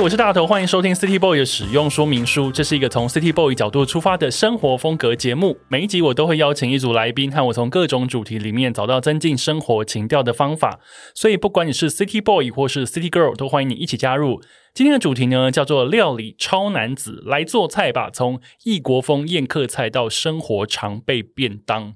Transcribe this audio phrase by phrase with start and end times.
[0.00, 2.52] 我是大头，欢迎收听 City Boy 的使用说明书。
[2.52, 5.58] 这是一个从 City Boy 角度出发的生活风格节目。
[5.66, 10.78] 每一集我都会邀请一组来宾，和我从各种主题里面找到增进生活情调的方法。
[11.16, 14.40] 所以，不管你是 City Boy 或是 City Girl，都欢迎你一起加入。
[14.72, 18.08] 今天的主题呢，叫做料理超男子，来做菜吧！
[18.08, 21.94] 从异国风宴客菜到生活常备便当。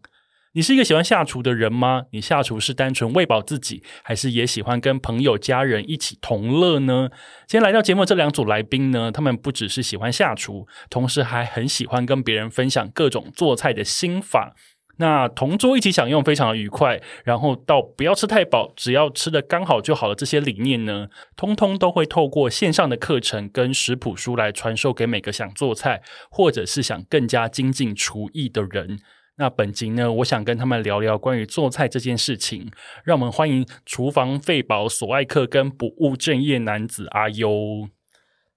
[0.54, 2.02] 你是一个喜欢下厨的人吗？
[2.10, 7.08] 你下厨是单纯喂饱自己，还是也喜欢跟朋友、家人一起同乐呢？
[7.46, 14.54] 今天来到节目这两组来宾呢，他们不只是喜欢下厨，同时还很喜欢跟别人分享各种做菜的心法。
[14.98, 17.00] 那同桌一起享用，非常的愉快。
[17.24, 20.14] 然后到不要吃太饱，只要吃得刚好就好了。
[20.14, 28.98] 这些理念呢，通通都会透过线上的课程跟食谱书来传授给每个想做菜，或者是想更加精进厨艺的人。
[29.36, 32.70] 那本集呢，我想跟他们聊聊关于做菜这件事情。
[33.02, 37.88] 让我们欢迎厨房废宝索爱克跟不务正业男子阿优。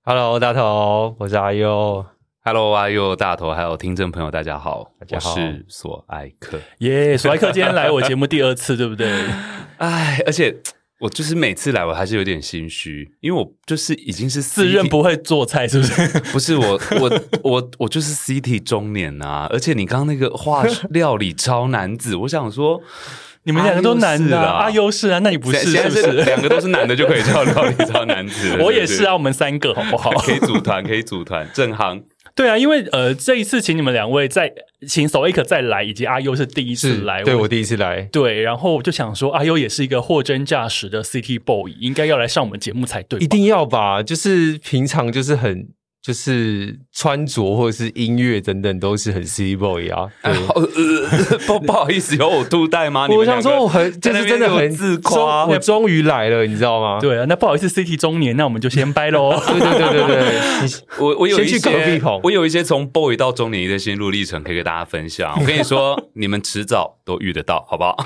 [0.04, 2.06] Hello，大头，我是阿优。
[2.44, 6.60] Hello，阿优大头，还有听众朋友，大家好，大家好，我是索爱克。
[6.80, 9.10] 耶，yeah, 索爱克今天来我节目第二次，对不对？
[9.80, 10.62] 哎，而且。
[11.00, 16.08] 我就是每次来，我还是有点心虚，因为我就是已经是自认不会做菜，是不是？
[16.32, 19.48] 不是我，我， 我，我就是 City 中年啊！
[19.52, 22.82] 而且你刚刚那个话 料理超男子，我想说，
[23.44, 25.70] 你们两个都男的，阿优是啊，那你不是？
[25.70, 28.58] 现在是两个都是男的就可以叫料理超男子。
[28.62, 30.12] 我也是啊，我们三个好不好？
[30.22, 32.02] 可以组团，可以组团，正行。
[32.36, 34.54] 对啊，因为呃，这一次请你们两位再
[34.86, 44.04] 请索爱克再来，以及阿优是第一次来，对我第一次来，对，然后我就想说，阿优也是一个货真价实的 City Boy，应该要来上我们节目才对，一定要吧？
[44.04, 45.70] 就是平常就是很。
[46.06, 50.34] 就是穿着或者是音乐等等都是很 City Boy 啊，对，
[51.48, 53.08] 不 不好意思，有呕吐带吗？
[53.10, 57.00] 我想说我很就是真的很自夸，我终于来了，你知道吗？
[57.02, 59.32] 对啊，那不好意思，City 中年，那我们就先拜喽。
[59.50, 60.70] 对对对对对，
[61.04, 65.36] 我我有一些我有一些从 Boy 到中年的心路历程可以给大家分享。
[65.40, 67.98] 我跟你说，你们迟早都遇得到，好不好？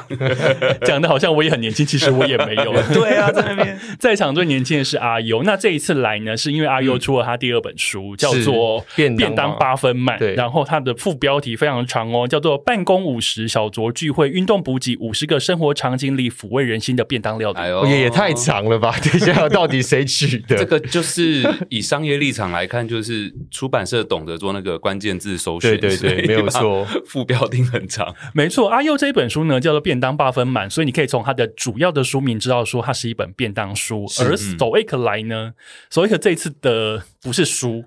[0.85, 2.71] 讲的好像我也很年轻，其实我也没有。
[2.93, 5.43] 对啊，在那边在场最年轻的是阿优。
[5.43, 7.88] 那这一次来呢，是因为阿优出了他第二本书。
[7.89, 17.57] 书叫做便便当八分满，然后它的副标题非常长哦，叫做办公五十小酌聚会运动补给五十个生活场景里抚慰人心的便当料理。
[17.57, 18.95] 哎呦，也太长了吧？
[19.03, 20.57] 等一下，到底谁取的？
[20.57, 28.69] 这个就是以商业立场来看，就是出版社懂得做那个关键字搜寻，对对对，没有错，副标题很长，没错。
[28.69, 34.05] 阿佑这一本书呢，叫做便当八分满，所以你可以从它的主要的书名知道说它是一本便当书。
[34.19, 35.53] 而索爱克来呢，
[35.89, 37.78] 索爱克这一次的不是书。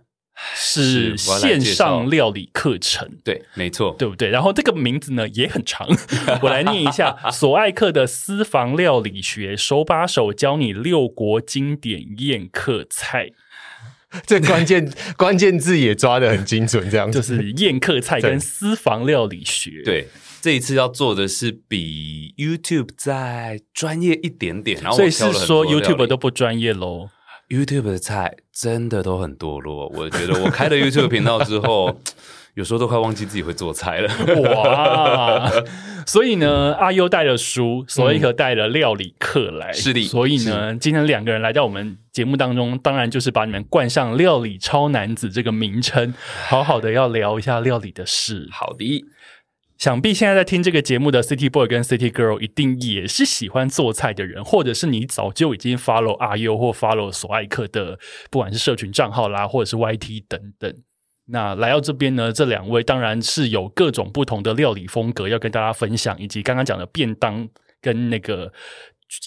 [0.55, 4.29] 是线上料理课程，对，没错，对不对？
[4.29, 5.89] 然后这个名字呢也很长，
[6.43, 13.31] 我来念一下： 索爱克的私房料理学，手把手教你六国经典宴客菜。
[14.27, 19.83] 这关键 关键字也抓的很精准，这样就是宴客菜跟私房料理学。
[19.87, 20.07] 对，
[20.43, 27.09] 这一次要做的是比 YouTube 再专业一点点，然后所以是说 YouTube 都不专业喽。
[27.53, 31.95] YouTube 的菜真的都很堕落，我觉得我开了 YouTube 频道之后，
[32.55, 34.11] 有时候都快忘记自己会做菜了。
[34.55, 35.53] 哇！
[36.07, 40.03] 所以呢，阿优带了书，所以可带了料理课来，是的。
[40.05, 46.15] 所以呢，今天两个人来到我们节目当中，当然就是把你们冠上“料理超男子”这个名称，
[46.49, 48.49] 好好的要聊一下料理的事。
[48.51, 49.05] 好的。
[49.83, 57.99] 想必现在在听这个节目的 City Boy 跟 City Girl 一定也是喜欢做菜的人，或者是你早就已经 follow 阿优或 follow 索爱克的，
[58.31, 60.73] 不管是社群账号啦，或者是 YT 等等。
[61.27, 67.49] 那来到这边呢，这两位当然是有各种不同的料理风格要跟大家分享，以及刚刚讲的便当
[67.81, 68.53] 跟那个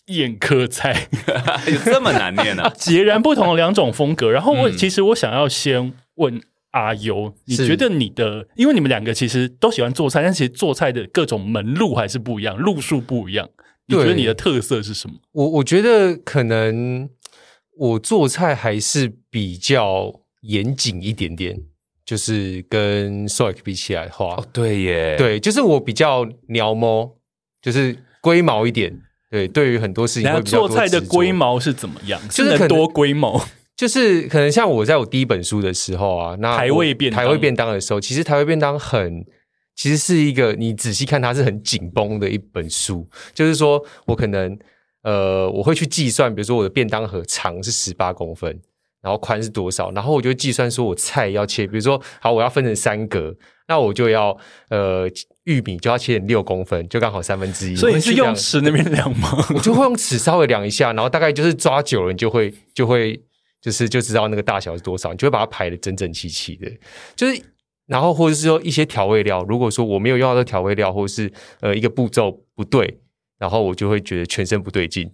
[0.05, 1.09] 宴客菜，
[1.67, 2.71] 有这么难念啊？
[2.79, 4.31] 截然不同的两种风格。
[4.31, 6.41] 然后我、嗯、其实我想要先问。
[6.75, 13.49] 阿优，你觉得你的，因为你们两个其实都喜欢做菜，但其实做菜的各种门路还是不一样，路数不一样。
[13.87, 15.15] 你觉得你的特色是什么？
[15.31, 17.09] 我我觉得可能
[17.77, 20.11] 我做菜还是比较
[20.41, 21.57] 严谨一点点，
[22.05, 27.15] 就是跟 Soik 比起来的话，哦，对耶，对，就是我比较鸟毛，
[27.61, 29.01] 就是龟毛一点。
[29.31, 32.21] 对，对于很多事情会比较多，做菜的龟毛是怎么样？
[32.29, 33.45] 就是很多龟毛。
[33.75, 39.25] 就是可能像我在我第一本书的时候啊，那台味便台味便当的时候，其实台味便当很，
[39.75, 43.07] 其实是一个你仔细看它是很紧绷的一本书。
[43.33, 44.57] 就是说我可能
[45.03, 48.59] 呃，我会去计算，比如说我的便当盒长是十八公分，
[49.01, 53.35] 然后宽是多少，然后我就计算说我菜要切，比如说好，我要分成三格，
[53.67, 54.37] 那我就要
[54.69, 55.09] 呃。
[55.45, 57.75] 玉米就要切成六公分，就刚好三分之一。
[57.75, 59.29] 所以你是用尺那边量吗？
[59.53, 63.21] 我就会用尺稍微量一下，然后大概就是抓久了，你就会就会
[63.65, 66.71] 就是就知道那个大小是多少，你就会把它排的整整齐齐的。
[67.15, 67.41] 就是
[67.87, 71.31] 然后或者是说一些调味料，如果说我没有用到这调味料，或者是
[71.61, 72.99] 呃一个步骤不对，
[73.39, 75.11] 然后我就会觉得全身不对劲。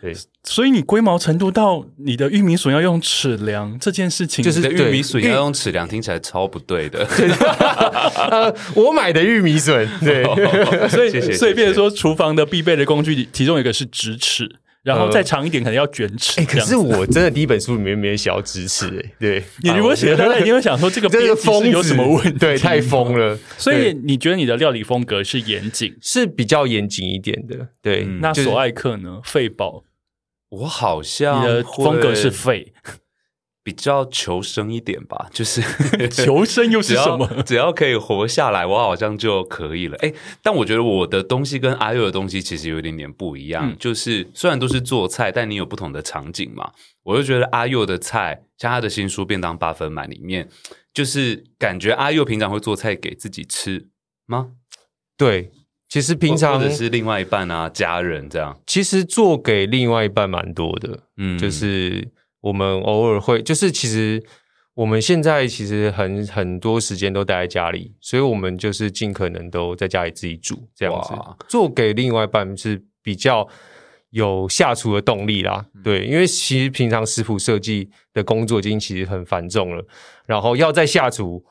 [0.00, 7.04] 对，所以你龟毛程度到你的玉米笋要用尺量这件事情，就是玉米笋要用尺量，听起来超不对的。
[8.30, 10.24] 呃，我买的玉米笋，对，
[10.88, 16.40] 所以谢谢所以变成说厨房的必备的工具，其中一个是直尺，然后再长一点可能要卷尺。
[16.40, 22.38] 哎，可是我真的第一本书里面没有写到直尺，哎， 对，你如果写，大家一定会想说这个 这个疯有什么问题？
[22.38, 23.38] 对，太疯了。
[23.56, 27.68] 所以你觉得你的料理风格是严谨，是比较严谨一点的。
[27.80, 29.20] 对，那索爱克呢？
[29.24, 29.84] 费宝。
[30.50, 32.74] 我好像你的风格是废，
[33.62, 35.60] 比较求生一点吧， 就是
[36.10, 37.26] 求生又是什么？
[37.26, 39.96] 只要，只要可以活下来，我好像就可以了。
[39.98, 40.12] 哎，
[40.42, 43.70] 但我觉得我的东西跟阿佑的东西其实有一点点不一样。
[43.70, 46.72] 嗯、就是虽然都是做菜，但你有不同的场景嘛。
[47.04, 50.48] 我就觉得阿佑的菜，像他的新书《便当八分满》里面，
[50.94, 53.88] 就是感觉阿佑平常会做菜给自己吃
[54.26, 54.50] 吗？
[55.16, 55.50] 对。
[55.88, 62.10] 其实平常或者是另外一半啊，家人这样，其实做给另外一半蛮多的，嗯，就是
[62.42, 64.22] 我们偶尔会，就是其实
[64.74, 71.14] 我们现在其实很很多时间都待在家里，所以我们就是尽可能都在家里自己煮这样子，
[71.48, 73.48] 做给另外一半是比较
[74.10, 79.82] 有下厨的动力啦，嗯、对，因为其实平常食谱设计的工作已经其实很繁重了，
[80.26, 81.42] 然后要再下厨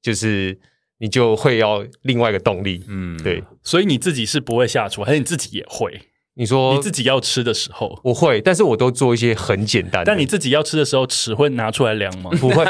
[0.00, 0.58] 就是。
[0.98, 5.92] 你就会要另外一个动力，嗯，对，所以你自己是不会下厨，还是你自己也会？
[6.38, 10.04] 你说你自己要吃的时候，我会，但是我都做一些很简单的。
[10.04, 12.30] 但你自己要吃的时候，尺会拿出来量吗？
[12.38, 12.62] 不会，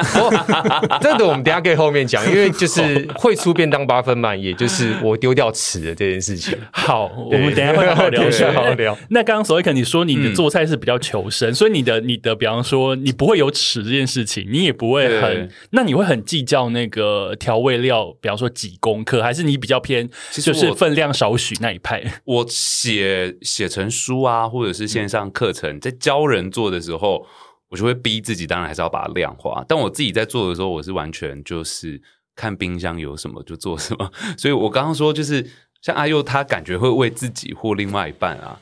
[1.00, 6.56] 这个我们等下可以后面讲，因为就是会出便当八分满，也就是我丢掉尺的这件事情。
[6.70, 8.96] 好，我们等下会好好 聊，好好聊。
[9.10, 22.00] 那刚刚索爱克你说你的做菜是比较求生，所以你的你的，比方说你不会有尺这件事情，你也不会很，那你会很计较那个调味料，比方说几公克，还是你比较偏就是分量少许那一派？
[22.26, 23.34] 我写。
[23.56, 27.26] 写成书啊，或者是线上课程，在教人做的时候，
[27.70, 29.64] 我就会逼自己，当然还是要把它量化。
[29.67, 31.99] 但我自己在做的时候，我是完全就是
[32.35, 34.12] 看冰箱有什么就做什么。
[34.37, 35.50] 所以我刚刚说，就是
[35.81, 38.61] 像阿佑，他感觉会为自己或另外一半啊，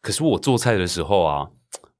[0.00, 1.50] 可是我做菜的时候啊。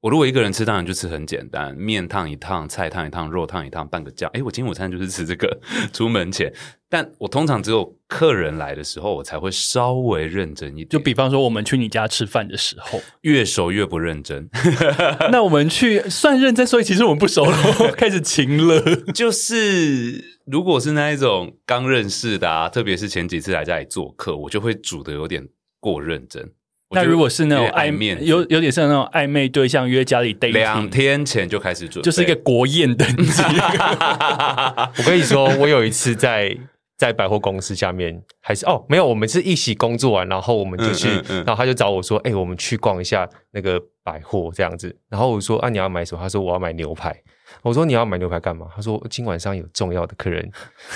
[0.03, 4.29] 我如果一个人吃，当然就吃很简单，面烫一烫，菜烫一烫，肉烫一烫，拌个酱。
[4.33, 5.57] 诶，我今天午餐就是吃这个。
[5.93, 6.53] 出门前，
[6.89, 10.89] 但我通常只有客人来的时候，我才会稍微认真一点。
[10.89, 14.49] 就比方说，我们去你家吃饭的时候，越熟越不认真。
[15.31, 17.57] 那我们去算认真，所以其实我们不熟了，
[17.95, 18.81] 开始情了。
[19.13, 25.47] 就是如果是那一种刚认识的啊，特别是前几次来家里做客，我就会煮的有点
[25.79, 26.51] 过认真。
[26.93, 33.43] 那如果是那种暧昧，有有点像那种暧昧对象约家里 dating，两天前就开始准备，就是一个国宴等级。
[34.97, 36.55] 我跟你说，我有一次在
[36.97, 47.15] 在百货公司下面，还是哦没有，我们是一起工作完，然后我们就去，嗯嗯嗯、然后他就找我说：“哎、欸，我们去逛一下那个百货这样子。”然后我说：“啊，你要买什么？”他说：“我要买牛排。”
[47.61, 48.67] 我说，你要买牛排干嘛？
[48.75, 50.51] 他说今晚上有重要的客人，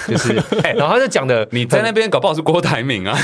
[0.07, 0.33] 就是，
[0.75, 3.17] 然后他就讲的你在那边搞不好是郭台铭啊，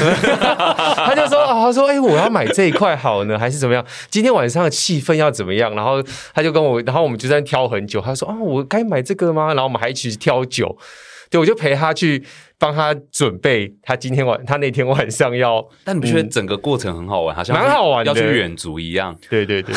[0.95, 3.85] 他就说啊，他说哎、欸，我要买这一块好呢，还是怎么样？
[4.09, 5.75] 今天晚上的气氛要怎么样？
[5.75, 6.01] 然后
[6.33, 7.99] 他就跟我，然后我们就在挑很久。
[7.99, 9.47] 他说啊，我该买这个吗？
[9.47, 10.77] 然后我们还一起去挑酒，
[11.29, 12.23] 对，我就陪他去
[12.57, 13.73] 帮他准备。
[13.81, 17.35] 他今天晚他那天晚上要，但你不觉得整个过程很好玩？
[17.35, 19.17] 好像蛮好玩的，要去远足一样。
[19.29, 19.75] 对对对，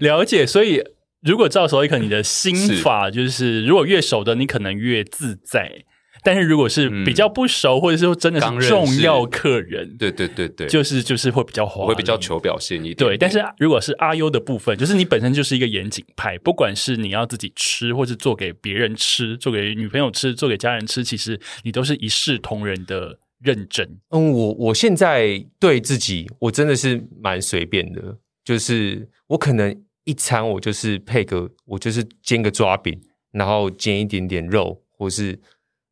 [0.00, 0.82] 了解，所以。
[1.22, 5.84] 如果照索爱克你的心法，就是，如果越熟的你可能越自在，
[6.24, 12.96] 但是如果是比较不熟，嗯、或者是说真的是重要客人，对对对对，就是就是会比较华丽，会比较求表现一点。
[12.96, 23.88] 对，但是如果是阿优的部分，就是你本身就是一个严谨派，不管是你要自己吃，或是做给别人吃，做给女朋友吃，做给家人吃，其实你都是一视同仁的认真。
[24.10, 29.84] 嗯，我我现在对自己我真的是蛮随便的，就是我可能。
[30.04, 35.38] 一餐我就是配个，我就是煎个抓饼，然后煎一点点肉，或是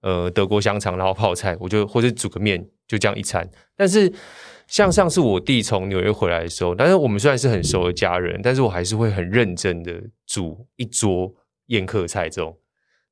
[0.02, 3.48] 呃德国香肠，然后泡菜，我就或者煮个面，就这样一餐。
[3.76, 4.12] 但是
[4.66, 11.34] 像上次我弟从纽约回来的时候，但是我们虽然是很熟的家人，但是我还是会很认真的煮一桌
[11.66, 12.56] 宴客菜这种。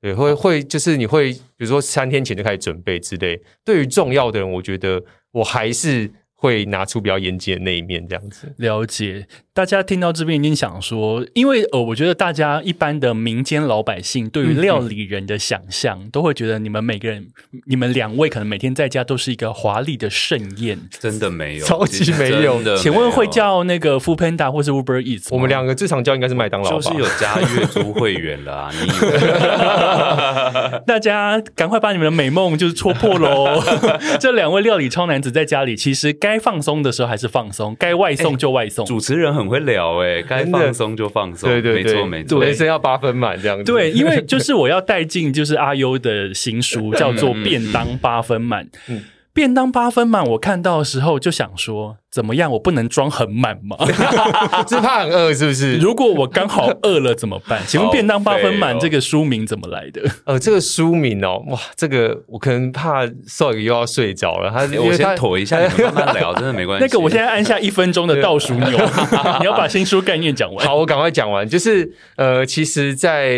[0.01, 3.43] 对，会会就是你会比如说三天前就开始准备之类。
[3.65, 5.03] 对于重要的人，我觉得
[5.33, 6.09] 我还是
[6.41, 8.55] 会拿出比较严谨的那一面，这样子。
[8.59, 9.27] 了解。
[9.53, 17.27] 大家听到这边一定想说，因为呃，我觉得大家一般的民间老百姓对于料理人的想象，嗯、都会觉得你们每个人，
[17.67, 20.79] 你们两位可能每天在家都是一个华丽的盛宴。
[21.01, 22.77] 真的没有，超级没有的。
[22.77, 25.27] 请问会叫那个 Foodpanda 或是 Uber Eats？
[25.33, 26.77] 我们两个最常叫应该是麦当劳吧？
[26.77, 28.71] 就是有加月租会员了啊！
[28.73, 29.19] 你以为
[30.87, 33.61] 大家赶快把你们的美梦就是戳破喽！
[34.21, 38.85] 这两位料理超男子在家里，其实该放松的时候还是放松，该外送就外送。
[38.85, 39.49] 主持人很。
[39.49, 43.65] 会聊哎，该放松就放松，对对对，没错没错，人生要八分满这样子。
[43.65, 48.63] 对， 因为就是我要带进就是阿优的新书，叫做《便当八分满》。
[48.89, 49.03] 嗯。
[49.39, 52.51] 便当八分满，我看到的时候就想说，怎么样？
[52.51, 53.77] 我不能装很满吗？
[54.67, 55.77] 是怕很饿是不是？
[55.77, 57.63] 如果我刚好饿了怎么办？
[57.65, 60.03] 请问便当八分满这个书名怎么来的？
[60.25, 64.51] 呃，这个书名哦，哇，这个我可能怕 Soil 又要睡着了。
[64.51, 66.83] 他，我先妥一下，慢慢聊，真的没关系。
[66.85, 68.71] 那个，我现在按下一分钟的倒数钮，
[69.39, 70.67] 你要把新书概念讲完。
[70.67, 71.49] 好，我赶快讲完。
[71.49, 73.29] 就是呃，其实在，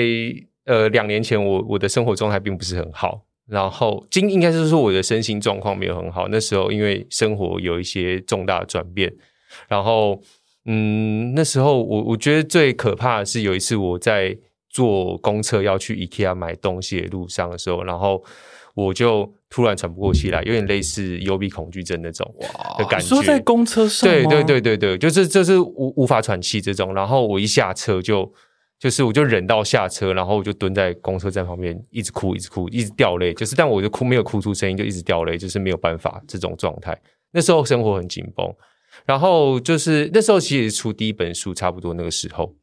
[0.64, 3.20] 在呃两年前我，我我的生活状态并不是很好。
[3.50, 6.28] 然后，今应该是说我的身心状况没有很好。
[6.28, 9.12] 那时候因为生活有一些重大的转变，
[9.66, 10.20] 然后，
[10.66, 14.38] 嗯，那时候我我觉得最可怕的是有一次我在
[14.68, 18.22] 坐公车要去 IKEA 买东西的路上的时候，然后
[18.74, 22.32] 我就突然喘不过气来，有点类似幽闭恐惧症那种
[22.78, 23.06] 的感觉。
[23.08, 26.94] 说在公车上，对对对对对，就是就是无无法喘气这种。
[26.94, 28.32] 然后我一下车就。
[28.80, 33.32] 就是我就忍到下车，然后我就蹲在公车站旁边，一直哭，一直哭，一直掉泪。
[33.34, 37.00] 就是，但我就哭没有哭出声音，就一直掉泪，就是没有办法这种状态。
[37.30, 38.52] 那时候生活很紧绷，
[39.04, 42.56] 然后就是那时候其实出第一本书，差不多那个时候。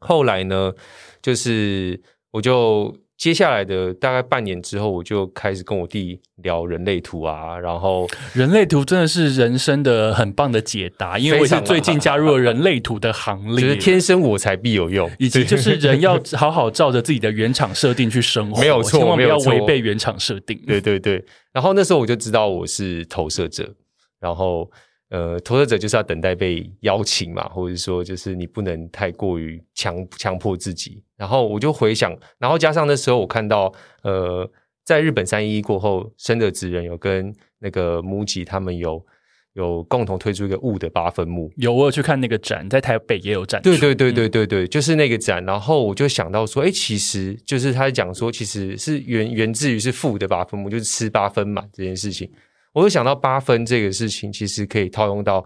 [0.00, 0.72] 后来呢，
[1.20, 2.00] 就是
[2.32, 2.96] 我就。
[3.22, 20.60] 接下来的大概半年之后，我就开始跟我弟聊人类图啊，然后人类图真的是人生的很棒的解答，因为我是最近加入了人类图的行列，就是天生我材必有用，以及就是人要好好照着自己的原厂设定去生活， 没有错，千万不要违背原厂设定。
[20.66, 23.72] 对对对，然后那时候我就知道我是投射者，
[24.18, 24.68] 然后。
[25.12, 31.02] 呃，投射者就是要等待被邀请嘛，或者说就是你不能太过于强强迫自己。
[31.18, 33.70] 然后我就回想，然后加上那时候我看到，
[34.04, 34.50] 呃，
[34.86, 39.04] 在日本三一一过后，生的职人有跟那个 MUJI 他们有
[39.52, 41.52] 有共同推出一个物的八分木。
[41.56, 43.60] 有，我有去看那个展，在台北也有展。
[43.60, 45.44] 对对对对对对，就是那个展。
[45.44, 52.32] 然后我就想到说，哎，其实就是他讲说，其实是源源自于是负的八分木，就是吃八分满这件事情。
[52.72, 55.44] 我会想到八分这个事情，其实可以套用到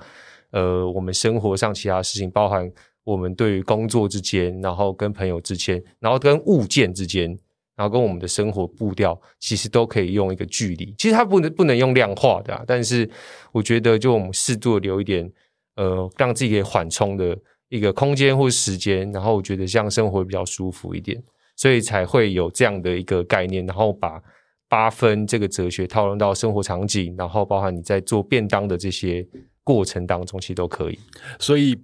[0.51, 2.71] 呃我们生活上其他事情，包含
[3.03, 7.29] 我们对于工作之间，然后跟朋友之间，然后跟物件之间，
[7.75, 10.95] 然后跟我们的生活步调，其实都可以用一个距离。
[10.97, 13.09] 其实它不能不能用量化的啊，但是
[13.51, 15.29] 我觉得就我们适度的留一点
[15.75, 17.37] 呃让自己可以缓冲的
[17.69, 21.21] 一个空间或时间，然后我觉得这样生活比较舒服一点，
[21.57, 24.23] 所以才会有这样的一个概念，然后把。
[24.69, 29.27] 八分这个哲学套用到生活场景，然后包含你在做便当的这些
[29.63, 30.99] 过程当中，其实都可以。
[31.39, 31.79] 所以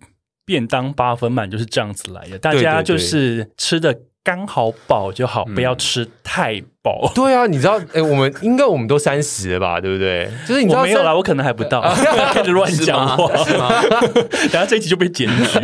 [0.45, 7.11] 便当八分满就是这样子来的，大家就是吃的刚好饱就好，不要吃太饱。
[7.15, 10.29] 对啊，你知道，哎，我们应该我们都三十了吧，对不对？
[10.47, 11.81] 就是你知道没有啦，我可能还不到，
[12.35, 13.81] 开始乱讲话，是吗？
[14.51, 15.59] 等下这一集就被检举。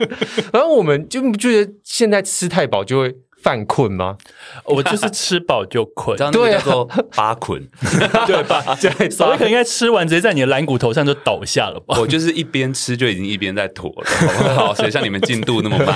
[0.50, 3.14] 然后我们就觉得现在吃太饱就会。
[3.44, 4.16] 犯困吗？
[4.64, 6.84] 我就是吃饱就困，对，叫做
[7.14, 7.62] 八困，
[8.26, 8.74] 对吧？
[8.80, 11.96] 对， 所以可能应该吃完直接在你的蓝骨头上就倒下了吧？
[12.00, 14.74] 我就是一边吃就已经一边在妥了，好不好？
[14.74, 15.94] 所以像你们进度那么慢，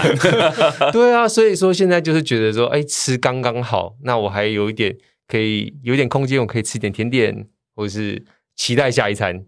[0.93, 4.95] 对啊，所以说现在就是觉得说，哎，吃刚刚好，那我还有一点
[5.27, 8.23] 可以有一点空间，我可以吃一点甜点，或者是
[8.55, 9.47] 期待下一餐。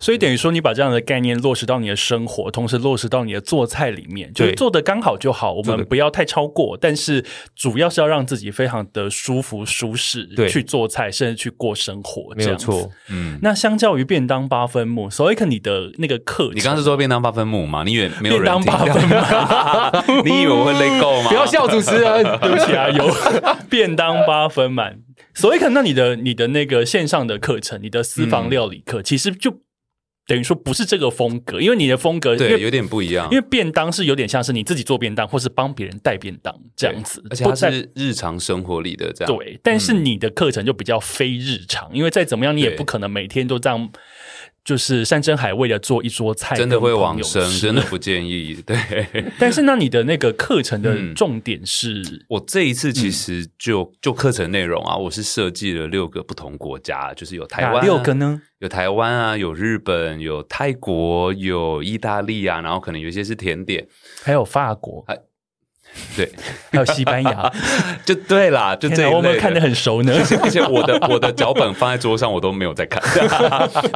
[0.00, 5.54] 所以等于说，你把这样的概念落实到你的生活，同时落实到你的做菜里面，就是做的刚好就好。
[5.54, 7.24] 我们不要太超过，但是
[7.56, 12.90] 主要是要让自己非常的舒服舒适，对，去做菜，甚至去过生活，没有错。
[13.08, 17.82] 嗯，那相较于便当八分目，所以看你的那个课，你刚刚是说便当八分目吗？
[17.84, 20.22] 你以为没有人便当八分目？
[20.28, 21.30] 你以为我会累够吗？
[21.30, 23.06] 不要笑主持人，对不起啊，有
[23.70, 24.98] 便当八分满。
[25.34, 29.60] 所以可那你的你的那个线上的课程，你的私房料理课，嗯、其实就。
[30.28, 33.26] 等于说不是这个风格，因为你的风格对有点不一样。
[33.30, 39.34] 因为便当是有点像是你自己做便当，或是帮别人带便当这样子，而且它是日常生活里的这样。
[39.34, 43.90] 对，但是你的课程就比较非日常，嗯、因为再怎么样你也不可能每天都这样。
[44.68, 48.62] 就是山珍海味的做一桌菜，真的会往生，真的不建议。
[48.66, 48.76] 对，
[49.40, 63.88] 但是那你的那个课程的重点是，嗯、我这一次其实就、嗯、就课程内容啊，我是设计了六个不同国家，就是有台湾、啊、六个呢，有台湾啊，有日本，有泰国，有意大利啊，然后可能有一些是甜点，
[64.22, 65.02] 还有法国。
[66.16, 66.30] 对，
[66.72, 67.52] 还有西班牙，
[68.04, 70.12] 就对啦，就这我们看得很熟呢。
[70.42, 73.00] 而且我的我的脚本放在桌上，我都没有在看。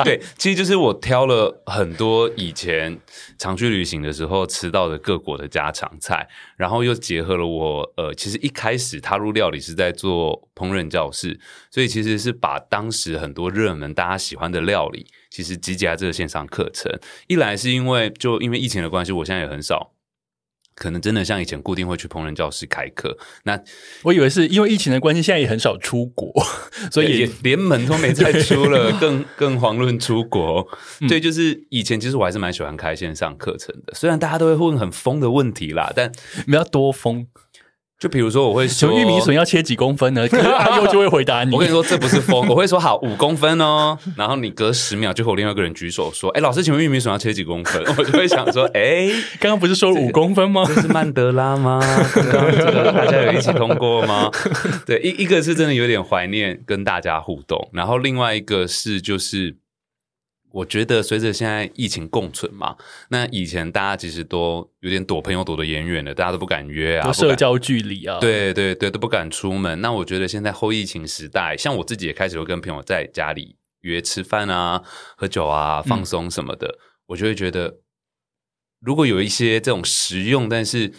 [0.05, 2.99] 对，其实就是我挑了很多以前
[3.39, 11.39] 常去旅行的时候吃到的各国的家常菜，然后又结合了我呃，其实一开始踏入料理是在做烹饪教室，
[11.71, 16.93] 所以其实是把当时很多热门大家喜欢的料理，其实集结在这个线上课程。
[17.27, 19.93] 一来是因为就因为疫情的关系，我现在也很少。
[20.75, 23.59] 可能真的像以前固定会去烹饪教室开课，那
[24.03, 26.33] 我以为是因为疫情的关系，现在也很少出国，
[26.91, 30.67] 所以也连门都没再出了， 更更遑论出国。
[31.09, 36.11] 对，就是以前其实我还是蛮喜欢开线上课程的，虽然大家都会问很疯的问题啦，但
[36.47, 37.27] 没有多疯。
[38.03, 40.27] 就比如说，我会说玉米笋要切几公分呢？
[40.59, 41.55] 阿优就会回答你。
[41.55, 43.97] 我跟你说，这不是疯， 我会说好五公分哦。
[44.17, 50.65] 然后你隔十秒就和另外一个人举手说：“哎，老师，请问玉米笋要切几公分？” 我就会想说：“哎，刚刚不是说五公分吗？
[50.67, 51.79] 这是曼德拉吗？
[52.13, 54.29] 刚刚这个大家有一起通过吗？”
[54.85, 59.55] 对，一一个是真的有点怀念跟大家互动，然后另外一个是就是。
[60.53, 62.77] 我觉得随着现在疫情共存嘛，
[63.09, 69.81] 那以前大家其实都有点躲朋友躲得远远的，大家都不敢约啊，社交距离啊，对对对，都不敢出门。
[69.81, 74.83] 那我觉得现在后疫情时代，像我自己也开始会跟朋友在家里约吃饭啊、
[75.17, 77.79] 喝酒啊、放松什么的，嗯、我就会觉得，
[78.81, 80.93] 如果有一些这种实用，但是。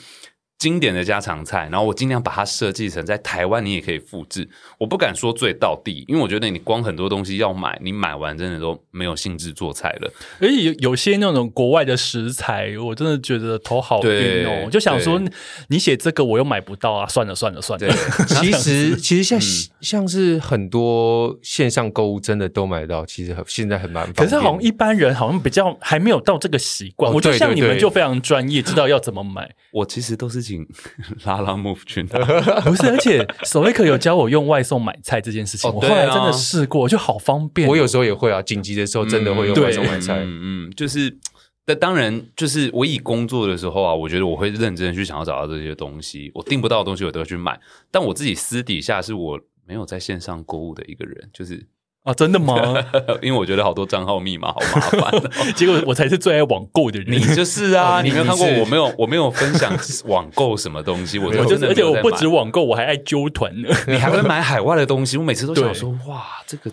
[0.63, 4.47] 经典的家常菜，然后我尽量把它设计成在台湾你也可以复制。
[4.77, 10.13] 我不敢说最到地，因为我觉得你光很多东西要买，你买完真的都没有兴致做菜了。
[10.39, 14.61] 而且有有些那种国外的食材，我真的觉得头好晕哦。
[14.65, 15.21] 我就想说，
[15.67, 17.93] 你写这个我又买不到啊，算了算了算了。
[18.25, 24.25] 其实其实像、嗯、像是很多线上购物真的都买到，其实现在很蛮方便。
[24.25, 27.11] 可是好像一般人好像比较还没有到这个习惯。
[27.11, 29.53] 哦、我觉得像你们就非常专业，知道要怎么买。
[29.71, 30.52] 我其实都是。
[31.25, 32.05] 拉拉 move 群，
[32.65, 37.67] 不是，而且 Stoic 有教我用外送买菜这件事情，哦啊、我后来真的试过，就好方便。
[37.67, 40.19] 我有时候也会啊，紧急的时候真的会用外送买菜。
[40.19, 41.17] 嗯，嗯，就是，
[41.65, 47.59] 但当然，就是我以工作的时候啊，我觉得我会认真去想要找到这些东西，我订不到的东西我都要去买。
[47.89, 51.65] 但我自己私底下是我没有在线上购物的一个人，就是。
[52.03, 52.55] 啊，真的吗？
[53.21, 55.11] 因为我觉得好多账号密码好麻烦，
[55.55, 57.09] 结果我才是最爱网购的人。
[57.09, 59.73] 你就是啊，你没有看过我没有我没有分享
[60.05, 63.69] 网购什么东西，我 我就是，而且我不止网购，我还爱揪团呢。
[63.87, 66.69] 你还会买海外的东西，我每次都想说，哇，这个。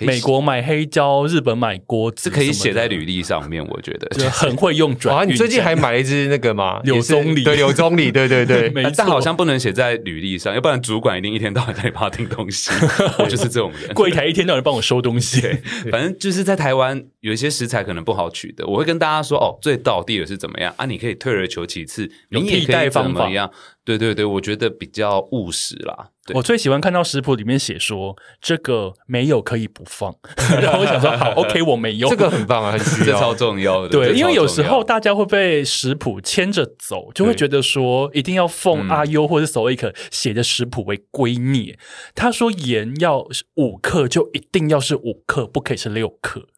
[0.00, 3.64] 美国买黑胶，日本买锅子，是可以写在履历上面。
[3.64, 5.16] 我觉得就很会用转。
[5.16, 6.80] 啊，你最近还买了一支那个吗？
[6.82, 8.72] 柳宗理，对，柳宗理，对 对对。
[8.96, 12.70] 但好像不能写在履历上，要不然主管一定一天到晚在帮他订东西。
[13.18, 15.40] 我就是这种人，柜台一天到晚帮我收东西。
[15.92, 20.84] 反正就是在台湾有一些食材可能不好取得，我会跟大家说哦，最到地的是怎么样啊？
[20.84, 23.30] 你可以退而求其次，有替代方法。
[23.82, 26.10] 对对对，我觉得比较务实啦。
[26.34, 30.14] 我最喜欢看到食谱里面写说这个没有可以不放，
[30.60, 33.88] 然后我想说好，OK，我没有，这个很棒啊，很需要，这超重要的。
[33.88, 41.74] 对，因为有时候大家会被食谱牵着走，就会觉得说一定要奉阿优或者 Stoic 写的食谱为圭臬。
[42.14, 46.48] 他说盐要五克，就一定要是五克，不可以是六克。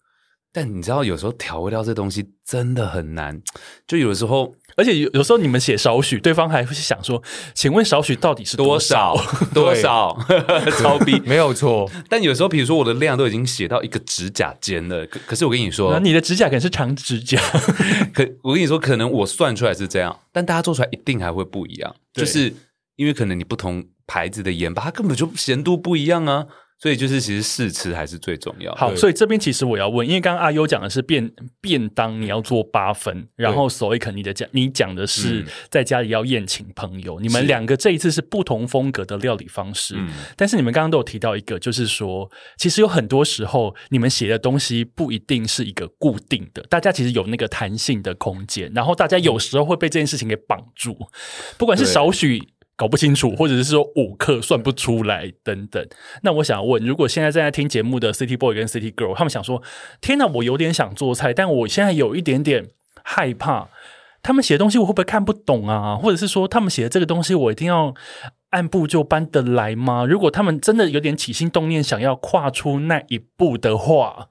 [0.57, 3.43] 但你知道，有时候调味料这东西真的很难，
[3.87, 9.15] 就有时候，而且有有时候你们写少许，对方还会想说：“请问少许到底是多少？
[9.53, 10.19] 多少？
[10.81, 17.39] 超逼 没有错。”但有时候，比如说我的量都已经写到一个指甲尖了，可可是我跟你说，你的指甲可能是长指甲。
[18.15, 22.51] 可我跟你说，可能我算出来是这样，但大家做出来一定还会不一样，就是
[22.97, 26.47] 因为可能你不同牌子的盐巴，它根本就咸度不一样啊。
[26.79, 28.75] 所以就是，其实试吃还是最重要。
[28.75, 37.19] 好，所以这边其实我要问，因为刚刚阿优讲的是便便当，你要做八分，然后所谓肯你的讲，你讲的是在家里要宴请朋友。
[37.19, 50.95] 嗯、你们两个这一次是不同风格的料理方式，是但是你们刚刚都有提到一个，就是说，其实有很多时候你们写的东西不一定是一个固定的，大家其实有那个弹性的空间，然后大家有时候会被这件事情给绑住，
[51.57, 52.56] 不管是少许。
[52.77, 55.85] 搞不清楚，或者是说五克算不出来等等。
[56.23, 59.63] 那我想问，如果现在正在听节目的 City Boy 跟 City Girl，他们想说
[60.03, 62.69] ：“天哪，我有点想做菜，但我现在有一点点
[63.03, 63.71] 害怕，
[64.23, 65.97] 他们写的东西我会不会看不懂啊？
[65.97, 67.95] 或者是说，他们写的这个东西我一定要
[68.51, 70.05] 按部就班的来吗？
[70.05, 74.29] 如果他们真的有点起心动念，想要跨出那一步的话，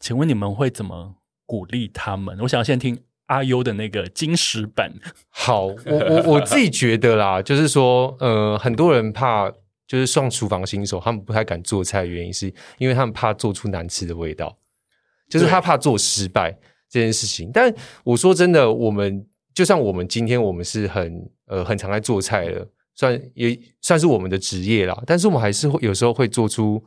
[0.00, 2.38] 请问你们会怎么鼓励他们？
[2.40, 2.98] 我想要先听
[3.32, 4.92] 阿优的那个金石版。
[5.30, 9.50] 好，我我我自己觉得啦， 就是说，呃，很多人怕
[9.86, 14.56] 就是上厨房新手，他们不太敢做菜原因，是因为他们怕做出难吃的味道，
[15.28, 16.56] 就是他怕做失败
[16.90, 17.50] 这件事情。
[17.52, 22.68] 但我说真的，我们就像我们今天，我们是很呃很常在做菜的。
[22.94, 26.78] 算也算是我们的职业啦，但是我们还是会有时候会做出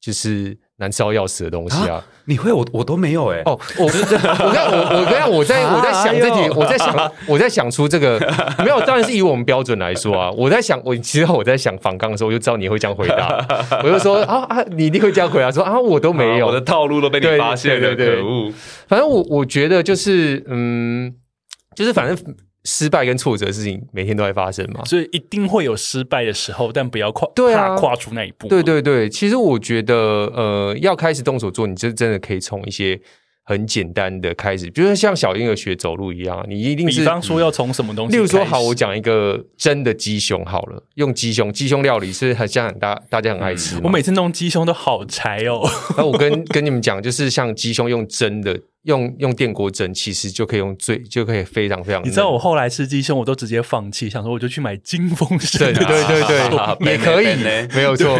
[0.00, 1.96] 就是难吃到要死的东西啊！
[1.96, 3.42] 啊你会，我我都没有哎、欸。
[3.44, 8.18] 哦，我 我看我我看我在我在想这题，我在想我在想出这个
[8.58, 10.30] 没有，当然是以我们标准来说啊。
[10.32, 13.46] 我在想，我其实我在想反刚的时候，我就知道你会这样回答，
[13.84, 18.52] 我就说啊啊，你一定会这样回答，说啊，我都没有，我的套路都被你发现了，可恶！
[18.88, 21.14] 反正我我觉得就是嗯，
[21.74, 22.36] 就是反正。
[22.66, 28.48] 失败跟挫折的事情每天都在发生嘛，所以一定会有失败的时候，但不要跨，对啊，跨出那一步。
[28.48, 29.94] 对对对，其实我觉得，
[30.34, 33.00] 呃，要开始动手做，你就真的可以从一些。
[33.48, 36.98] 很简单的开始，比如说像小婴儿学走路一样，你一定是。
[37.00, 38.16] 比方说要从什么东西？
[38.16, 43.78] 例如说，好，我讲一个蒸的鸡胸好了，用鸡胸，鸡胸料理是很像很大，大家很爱吃。
[43.84, 45.62] 我每次弄鸡胸都好柴哦。
[45.96, 52.04] 那我跟跟你们讲，就是像鸡胸用蒸的，用用电锅蒸，其实就可以用最就可以非常非常。
[52.04, 55.72] 你知道我后来吃鸡胸，我都直接放弃，想说我就去买金凤生。
[55.72, 57.36] 对对对对，也可以，
[57.76, 58.18] 没有错。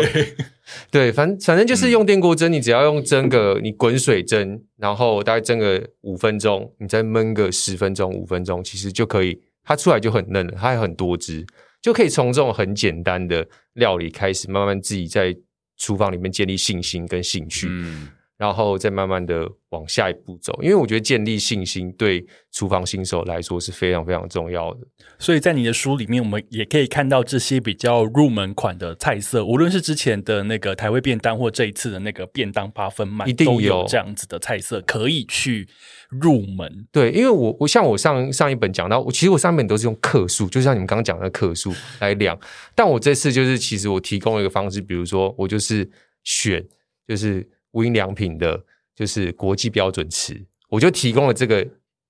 [0.90, 11.46] 对，反正反正就是用电锅蒸，你只要用蒸个，你滚水蒸，然后大概蒸个五分钟，你再焖个十分钟、五分钟，其实就可以，它出来就很嫩了，它还很多汁，
[11.80, 15.36] 就可以从这种很简单的料理开始，慢慢自己在
[15.76, 17.68] 厨房里面建立信心跟兴趣。
[17.70, 18.08] 嗯。
[18.38, 22.22] 然后再慢慢的往下一步走，因为我觉得建立信心对
[22.52, 24.80] 厨房新手来说是非常非常重要的。
[25.18, 35.66] 所以在你的书里面，我们也可以看到这些比较入门款的菜色，无论是之前的那个台味便当，或这一次的那个便当八分满，一定有这样子的菜色可以去
[36.10, 36.86] 入门。
[36.92, 42.38] 对，因为我我像我上上一本讲到，我其实我上一本都是用克数，就像你们刚刚讲的克数来量，
[42.74, 45.90] 但我这次就是其实我提供了一个方式，比如说我就是
[46.22, 46.62] 选
[47.08, 47.48] 就是。
[47.76, 48.58] 无印良品的，
[48.94, 50.34] 就是国际标准瓷，
[50.70, 51.66] 我就提供了这个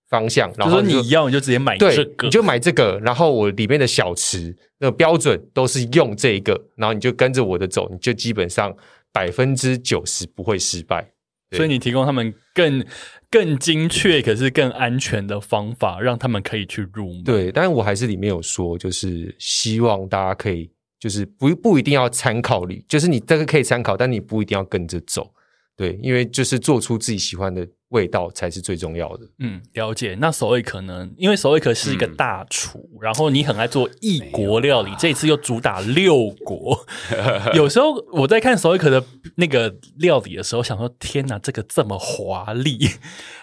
[0.09, 0.49] 方向。
[0.57, 3.01] 然后你要，你就直接买这个，对，你就买这个。
[3.01, 8.73] 然后我里面的小瓷那个标准都是用这个，然后你就跟着我的走，你就基本上
[9.13, 11.11] 百分之九十不会失败。
[11.51, 12.85] 所以你提供他们更
[13.31, 17.25] 更精确，可是更安全的方法，让他们可以去入门。
[17.25, 25.33] 对，但是我还是里面有说，就是希望大家可以，就是不不一定要参考你，就是你这个可以参考，但你不一定要跟着走。
[25.77, 29.29] 对，因为就是做出自己喜欢的味道才是最重要的。
[29.41, 30.17] 嗯，了解。
[30.19, 36.83] 那首尔可能因为首尔可是一个大厨，嗯、然后你很爱做异国料理，这一次又主打六国。
[37.53, 42.79] 有时候我在看所谓可的那个料理的时候，想说：天哪，这个这么华丽，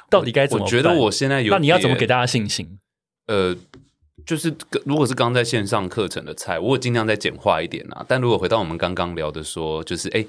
[0.10, 0.66] 到底该怎么办？
[0.66, 2.80] 我觉得我现在有，那你要怎么给大家信心？
[3.28, 3.56] 呃，
[4.26, 4.52] 就是
[4.86, 8.04] 如果是刚在线上课程的菜，我尽量再简化一点啊。
[8.08, 10.22] 但如果回到我们刚刚聊的说，就是哎。
[10.22, 10.28] 诶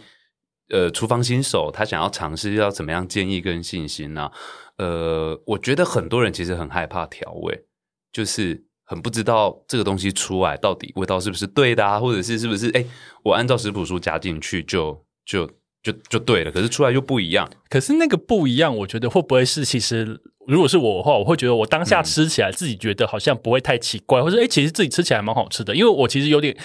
[0.71, 4.31] 呃，厨房新手他想要尝试要怎么样建议跟信心呢、
[4.79, 7.65] 呃，我觉得很多人其实很害怕调味，
[8.13, 12.85] 就是很不知道这个东西出来到底味道是不是对的啊，或者是是不是哎，
[13.23, 15.47] 我按照食谱书加进去就就
[15.83, 17.51] 就就对了，可是出来又不一样。
[17.69, 20.21] 可是那个不一样，我觉得会不会是其实？
[20.47, 25.75] 如果是我的话，我会觉得我当下吃起来自己觉得好像不会太奇怪，嗯、或者哎，其实自己吃起来蛮好吃的。
[25.75, 26.57] 因为我其实有点，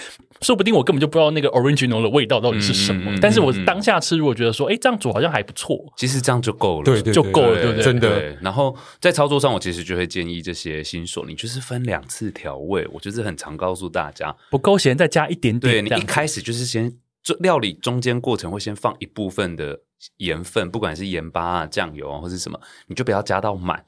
[0.42, 3.10] 说不定我根本就不知道那个 original 的味道到底是什么。
[3.10, 7.82] 嗯嗯嗯、但是我当下吃，如果觉得说，哎，这样煮好像还不错，其实这样就够了，对就够了，对不对？
[7.82, 8.36] 真的。
[8.40, 12.86] 然后在操作上，我其实就会建议这些新手，你就是分两次调味。
[12.92, 15.82] 我就是很常告诉大家，不够咸再加一点点。
[15.84, 19.80] 对，你一开始就是先做料理，中间过程会先放一部分的
[20.16, 23.84] 盐分，不管是盐巴啊、酱油啊，或是什么，你就不要加到满。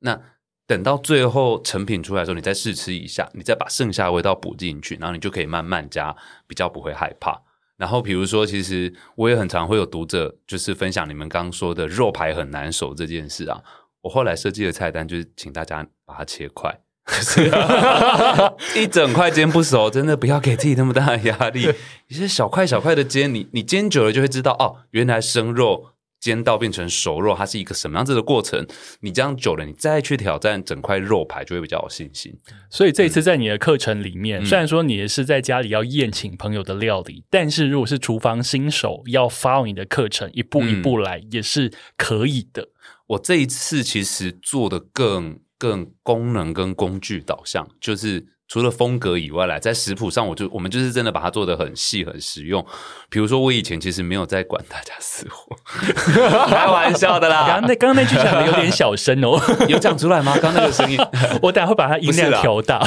[0.00, 0.20] 那
[0.66, 6.14] 等到最后成品出来的时候，你再试吃一下，你再把剩下的味道补进去，然后你就可以慢慢加，
[6.46, 7.42] 比较不会害怕。
[7.76, 13.62] 然后比如说，其实我也很常会有读者就是分享你们刚刚说的肉排很难熟这件事啊。
[14.02, 16.78] 我后来设计的菜单就是请大家把它切块，
[18.76, 21.68] 一整块煎不熟，真的不要给自己那么大的压力。
[22.08, 25.90] 一些小块小块的煎，你你煎久了就会知道哦，原来生肉。
[26.20, 28.66] 煎到变成熟肉，它是一个什么样子的过程？
[29.00, 32.30] 你这样久了，你再去挑战整块肉排，就会比较有信心。
[32.68, 42.64] 所以这一次在你的课程里面，嗯、虽然说你也是在家里要宴请朋友的料理，嗯、但是如果是厨房新手要 follow 你的课程，一步一步来也是可以的。
[42.64, 42.68] 嗯、
[43.06, 52.64] 我这一次其实做的更更功能跟工具导向，就是除了风格以外来，在食谱上，我就我们就是真的把它做的很细很实用。
[53.10, 55.54] 比如说，我以前其实没有在管大家死活，
[56.48, 57.44] 开玩笑的啦。
[57.46, 60.32] 刚刚那刚刚那句讲的有点小声哦，有讲出来吗？
[60.40, 60.98] 刚刚那个声音，
[61.42, 62.80] 我等下会把它音量调大。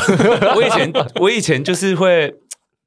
[0.55, 2.33] 我以前我以前就是会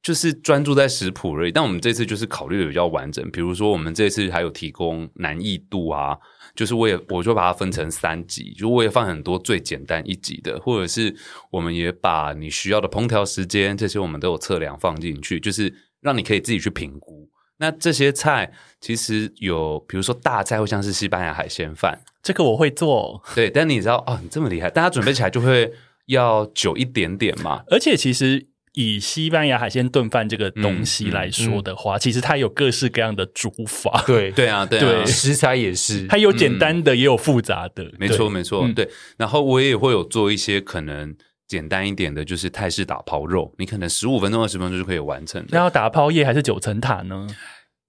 [0.03, 3.31] 就是专注在食谱而已，但我们这次就是考虑的比较完整。
[3.31, 6.19] 比如说，我们这次还有提供难易度啊。
[6.57, 11.15] 就是我也我就把它分成三级，就我也放很多最简单一级的，或者是
[11.51, 17.29] 我们也把你需要的烹调时间这些我们都有测量放进去，就是让你可以自己去评估。
[17.59, 23.23] 那这些菜其实有，比如说大菜会像是西班牙海鲜饭，这个我会做。
[23.35, 25.73] 对，但你知道哦，你这么厉害，大家准备起来就会
[26.07, 28.49] 要久一点点嘛，而且其实。
[28.79, 34.05] 以西班牙海鲜炖饭这个东西来说的话，嗯嗯、其实它有各式各样的煮法。
[34.07, 37.91] 对 对啊，对啊，对食材也是，它有简单的，嗯、也有复杂的。
[37.99, 38.69] 没错，没错。
[38.77, 38.87] 对，
[39.17, 41.17] 然后我也会有做一些可能
[41.49, 45.43] 简单一点的，就是泰式打抛肉，你可能十五分钟、二十分钟就可以完成。
[45.49, 47.27] 那要打抛叶还是九层塔呢？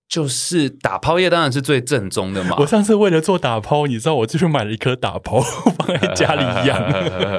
[0.10, 2.56] 就是打抛叶当然是最正宗的嘛。
[2.60, 5.42] 我上次为了做打抛，你知道我就去买了一颗打抛
[5.78, 6.82] 放在家里养。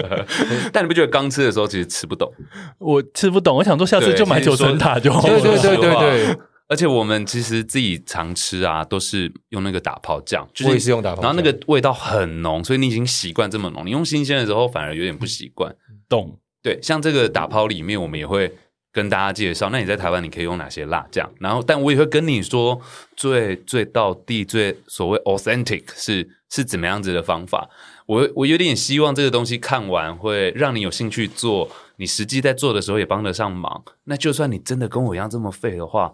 [0.73, 2.31] 但你不觉得刚吃的时候其实吃不懂？
[2.79, 5.41] 我吃不懂，我想说下次就买九层塔就好了。
[5.41, 6.39] 对对对对对。
[6.69, 13.87] 而且我们其实自己常吃啊，都是用那个打抛酱，就是、我也是用打抛，然后那个味道很浓，所以你已经习惯这么浓。
[13.87, 15.75] 你用新鲜的时候反而有点不习惯。
[16.07, 16.39] 懂？
[16.63, 18.53] 对，像这个打抛里面，我们也会。
[18.93, 21.31] 跟大家介绍，那你在台湾你可以用哪些辣酱？
[21.39, 22.81] 然后，但我也会跟你说
[23.17, 27.69] 最最到地、最所谓 authentic 是是怎么样子的方法。
[28.07, 33.85] 我我有点希望这个东西看完会让你有兴趣做，你实际在做的时候也帮得上忙。
[34.05, 36.13] 那就算你真的跟我一样这么废的话，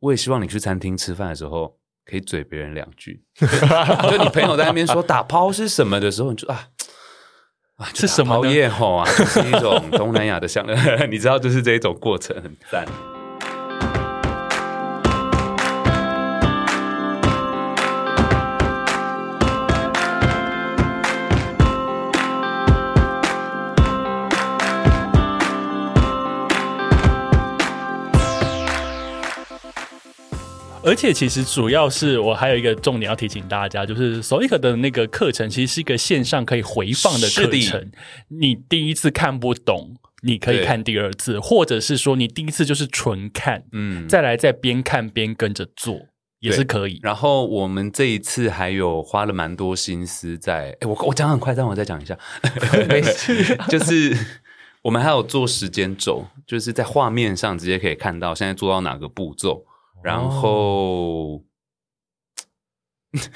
[0.00, 3.22] 我也希望你去餐厅吃饭的时候可以嘴别人两句。
[3.36, 6.68] 就你朋友在那边说打 抛是什么的时候，你就啊。
[7.84, 8.34] 啊，是什么？
[8.34, 10.76] 熬夜吼啊，是一种东南亚的香料，
[11.10, 12.86] 你知道，就是这一种过程很赞。
[30.84, 37.90] 而且其实主要是我还有一个重点要提醒大家，就是 Stoic 的那个课程其实是一个线上可以回放的课程。
[38.28, 45.98] 你第一次看不懂，你可以看第二次，或者是说你第一次就是纯看，嗯，再来再边看边跟着做
[46.40, 47.00] 也是可以。
[47.02, 52.18] 然后我们这一次还有花了蛮多心思在，哎，我我讲很快，但我再讲一下，
[53.68, 54.14] 就是
[54.82, 59.64] 我们还有做时间轴，就是在画面上直接可以看到现在做到哪个步骤。
[60.04, 61.42] 然后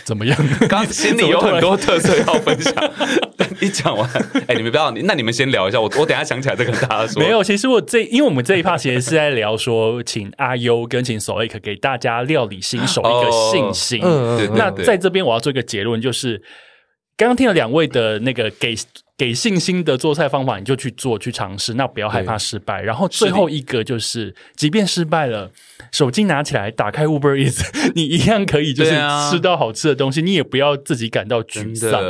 [0.05, 0.39] 怎么样？
[0.69, 2.75] 刚心里有很多特色要分享，
[3.39, 4.07] 但一讲完，
[4.47, 7.23] 哎，你们不要，那你们先聊一下，我我等下想起来再跟大家说。
[7.23, 14.01] 没有，其实我这，因为我们这一趴其实是在聊说，请阿优跟请 Stoic 给大家料理新手一个信心。
[14.05, 16.43] 嗯，那在这边我要做一个结论，就是
[17.17, 18.75] 刚刚听了两位的那个给。
[19.19, 22.81] 给信心的做菜方法，你就去做，去尝试，那不要害怕失败。
[22.81, 25.51] 然后最后一个就是，即便失败了，
[25.91, 28.93] 手机拿起来，打开 Uber Eats， 你一样可以就是
[29.29, 30.23] 吃到好吃的东西。
[30.23, 32.01] 你也不要自己感到沮丧，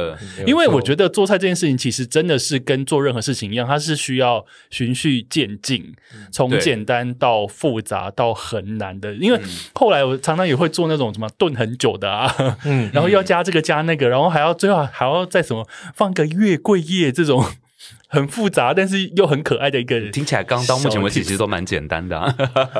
[0.46, 5.94] 因为我觉得做菜这件事情其实真的是跟做任何事情一样，它是需要循序渐进，
[6.30, 9.14] 从简单到复杂到很难的。
[9.14, 9.40] 因为
[9.74, 16.97] 后来我常常也会做那种什么炖很久的啊，嗯， 然后要加这个加那个，然后还要最后还要再什么放个月桂叶。
[17.12, 17.44] 这种
[18.08, 22.34] 很复杂，但是又很可爱的一个人，听起来刚到目前为止其实都蛮简单的，啊。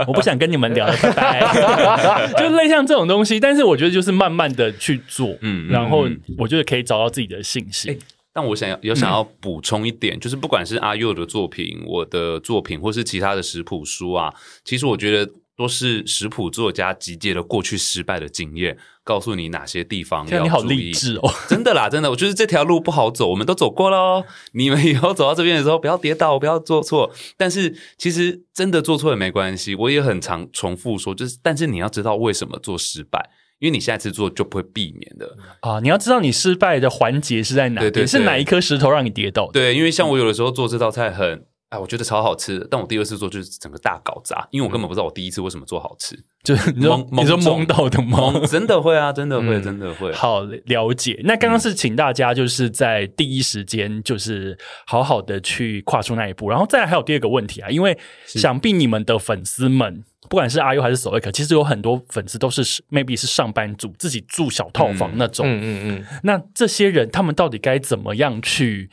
[0.07, 2.33] 我不想跟你们聊了，拜拜。
[2.37, 7.93] 就类像这种东西，但是我觉得就是慢慢的去做，嗯，然后我觉得可以找到自己的信心。
[7.93, 7.99] 欸，
[8.33, 15.31] 但我想要有想要补充一点，嗯，就是不管是阿佑的作品，我的作品，或是其他的食谱书啊，其实我觉得。
[15.59, 20.43] 都是食谱作家集结了过去失败的经验，告诉你哪些地方要注意。
[20.45, 21.29] 你好励志哦！
[21.49, 24.25] 真的啦，真的，我觉得这条路不好走，我们都走过喽。
[24.53, 27.13] 你们以后走到这边的时候，不要跌倒，不要做错。
[27.37, 35.81] 但是其实真的做错也没关系，我也很常重复说，就是但是你要知道为什么做失败，因为你下次做就不会避免的啊。
[35.81, 39.51] 你要知道你失败的环节是在哪，对对对，是哪一颗石头让你跌倒。
[39.51, 41.48] 对，因为像我有的时候做这道菜很。
[41.71, 50.11] 哎，我觉得超好吃的，但我第二次做就是整个大搞砸，因为我根本不知道我第一次为什么做好吃， 就是你说你说懵到的懵，真的会啊，真的会，真的会。
[50.13, 51.21] 好了解。
[51.25, 66.21] 那刚刚是请大家就是在第一时间就是好好的去跨出那一步，然后再来还有第二个问题啊，因为想必你们的粉丝们，不管是阿优还是 Stoic，其实有很多粉丝都是 maybe 是上班族，自己住小套房那种，嗯嗯嗯。
[66.23, 68.89] 那这些人他们到底该怎么样去？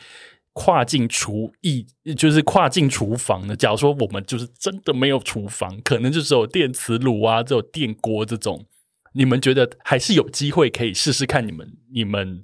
[0.57, 1.85] 跨境厨艺，
[2.17, 3.53] 就是跨境厨房的。
[3.53, 8.65] 假如说我们就是真的没有厨房，可能就只有电磁炉啊，只有电锅这种，
[9.13, 12.41] 你们觉得还是有机会可以试试看你们你们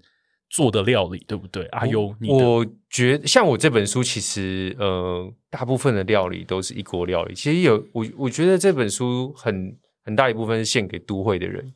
[0.50, 1.64] 做的料理，对不对？
[1.68, 7.34] 阿优，我觉得像我这本书，其实呃，大部分的料理都是一锅料理。
[7.34, 11.74] 其实有我，我觉得这本书很很大一部分是献给都会的人。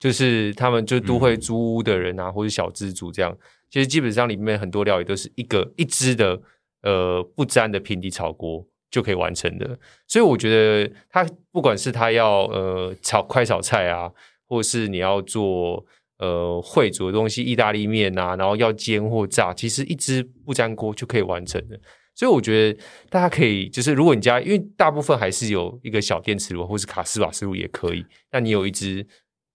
[0.00, 3.36] 就是他们就都会租屋的人啊，嗯、或者小资族这样，
[3.70, 6.40] 其实基本上里面很多料理都是一个一只的
[6.82, 14.10] 呃不粘的平底炒锅就可以完成的，所以我觉得它不管是它要呃炒快炒菜啊，
[14.46, 15.84] 或是你要做
[16.18, 21.78] 呃会煮的东西，意大利面啊，然后要煎或炸，其实一只不粘锅就可以完成的。
[22.14, 29.06] 所以我觉得大家可以就是如果你家因为大部分还是有一个小电磁炉或是卡式瓦斯炉也可以，那你有一只。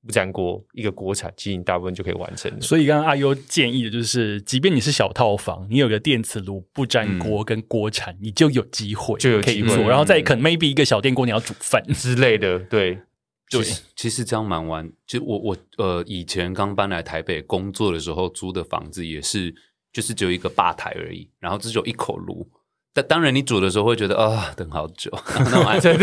[0.06, 2.52] 不粘锅一个锅铲，其实你大部分就可以完成。
[2.62, 9.82] 所以刚刚阿优建议的就是，即便你是小套房，你有个电磁炉、不粘锅跟锅铲，嗯、你就有机会就有机会。
[9.84, 12.60] 然后再可能 maybe 一个小电锅，你要煮饭之类的。
[12.60, 13.00] 对，
[13.48, 13.64] 就
[13.96, 14.92] 其实这样蛮完。
[15.08, 19.56] 其实我我呃以前刚搬来台北工作的时候租的房子也是，
[19.94, 22.46] 就是只有一个吧台而已，然后只有一口炉。
[22.96, 25.10] 但当然，你煮的时候会觉得啊、哦，等好久。
[25.50, 25.98] 那种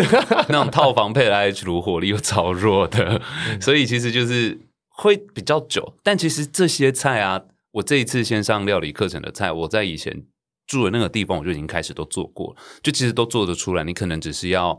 [0.49, 3.23] 那种套房配的 IH 炉火力又超弱的，
[3.61, 5.95] 所以其实就是会比较久。
[6.03, 10.25] 但其实这些菜啊，我这一次线上料理课程的菜，我在以前
[10.67, 13.85] 住的那个地方我就已经开始都做过了，就其实都做得出来。
[13.85, 14.77] 你可能只是要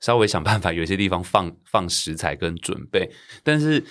[0.00, 3.10] 稍微想办法，有些地方放 放食材跟准备。
[3.42, 3.82] 但是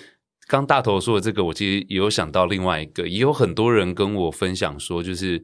[0.46, 5.42] 刚大头说的这个，我其实也有想到另外一个，也有很多人跟我分享说，就是。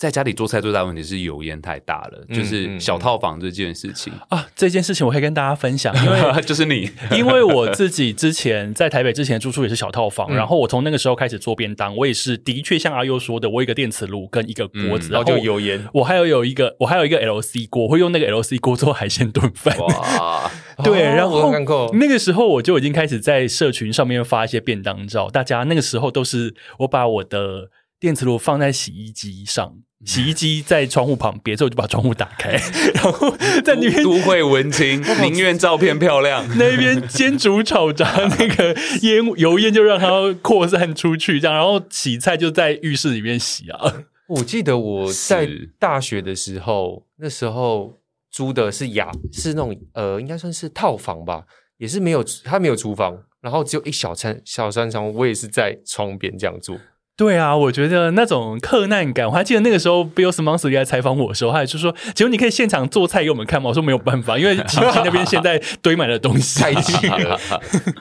[0.00, 20.50] 在家里做菜最大的问题是油烟太大了，嗯、就是小套房这件事情、嗯、啊，这件事情我可以跟大家分享，因为 就是你， 因为我自己之前在台北之前住处也是小套房，嗯、然后我从那个时候开始做便当，我也是的确像阿优说的，我有一个电磁炉跟一个锅子，嗯、然后就油烟，我还有有一个我还有一个 LC 锅，我会用那个 LC 锅做海鲜炖饭，哇，
[20.82, 21.52] 对，然后
[21.92, 27.68] 那个时候我就已经开始在社群上面发一些便当照，大家那个时候都是我把我的
[28.00, 29.76] 电磁炉放在洗衣机上。
[30.06, 32.52] 洗衣机在窗户旁边，之后就把窗户打开，
[32.94, 36.42] 然后在那边都会文青， 宁愿照片漂亮。
[36.56, 44.04] 那边煎煮炒炸， 那个烟油烟就让它扩散出去，这样，然后洗菜就在浴室里面洗啊。
[44.28, 45.46] 我记得我在
[45.78, 51.44] 大学的时候，那时候租的是雅，是那种呃，应该算是套房吧，
[51.76, 56.74] 也是没有，它没有厨房，然后只有一小餐小三床，我也是在窗边这样做。
[57.20, 67.38] 对啊，我觉得那种克难感，我还记得那个时候，Bill Simmons 来采访我的时候，他就说：“请问你可以现场做菜给我们看吗？”我说：“没有办法，因为洗衣机那边现在堆满了东西， 太挤了。”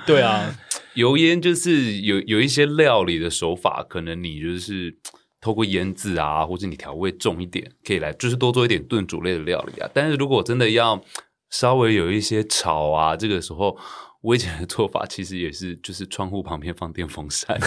[0.07, 0.55] 对啊，
[0.93, 4.95] 油烟就是有有一些料理的手法，可能你就是
[5.41, 9.89] 透过腌制啊，或者你调味重一点，可以来就是多做一点炖煮类的料理啊。
[9.93, 11.03] 但是如果真的要
[11.49, 13.77] 稍微有一些炒啊，这个时候。
[14.21, 17.57] 我以前的做法其实也是，就是窗户旁边放电风扇，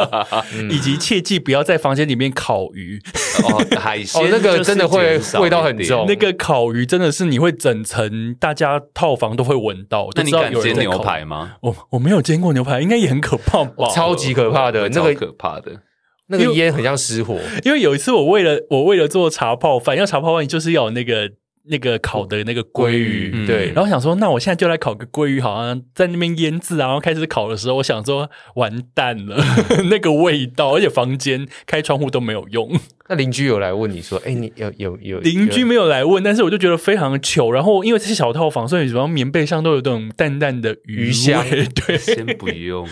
[0.70, 2.98] 以及切记不要在房间里面烤鱼。
[3.44, 6.06] 哦，海鲜、哦、那个真的会味道很重。
[6.08, 10.08] 那个烤鱼真的是你会整层大家套房都会闻到。
[10.14, 11.56] 那你敢煎牛排吗？
[11.60, 13.88] 我我没有煎过牛排，应该也很可怕吧？
[13.94, 15.82] 超级可怕的，那个可怕的，
[16.28, 17.38] 那个烟很像失火。
[17.62, 21.32] 因为有一次我为了我为了做茶泡饭，要茶泡饭就是要有那个。
[21.64, 29.44] 那个烤的那个鲑鱼，嗯、对，然后想说，那我现在就来烤个鲑鱼，好像在那边腌制，然后开始烤的时候，我想说，完蛋了，
[29.90, 32.70] 那个味道，而且房间开窗户都没有用。
[33.08, 35.18] 那邻居有来问你说，哎、欸，你有有有？
[35.20, 37.50] 邻居没有来问，但是我就觉得非常的糗。
[37.50, 41.44] 然后因为这是小套房，所以什么棉被上都有这种淡淡的鱼香。
[41.86, 42.88] 对，先不用。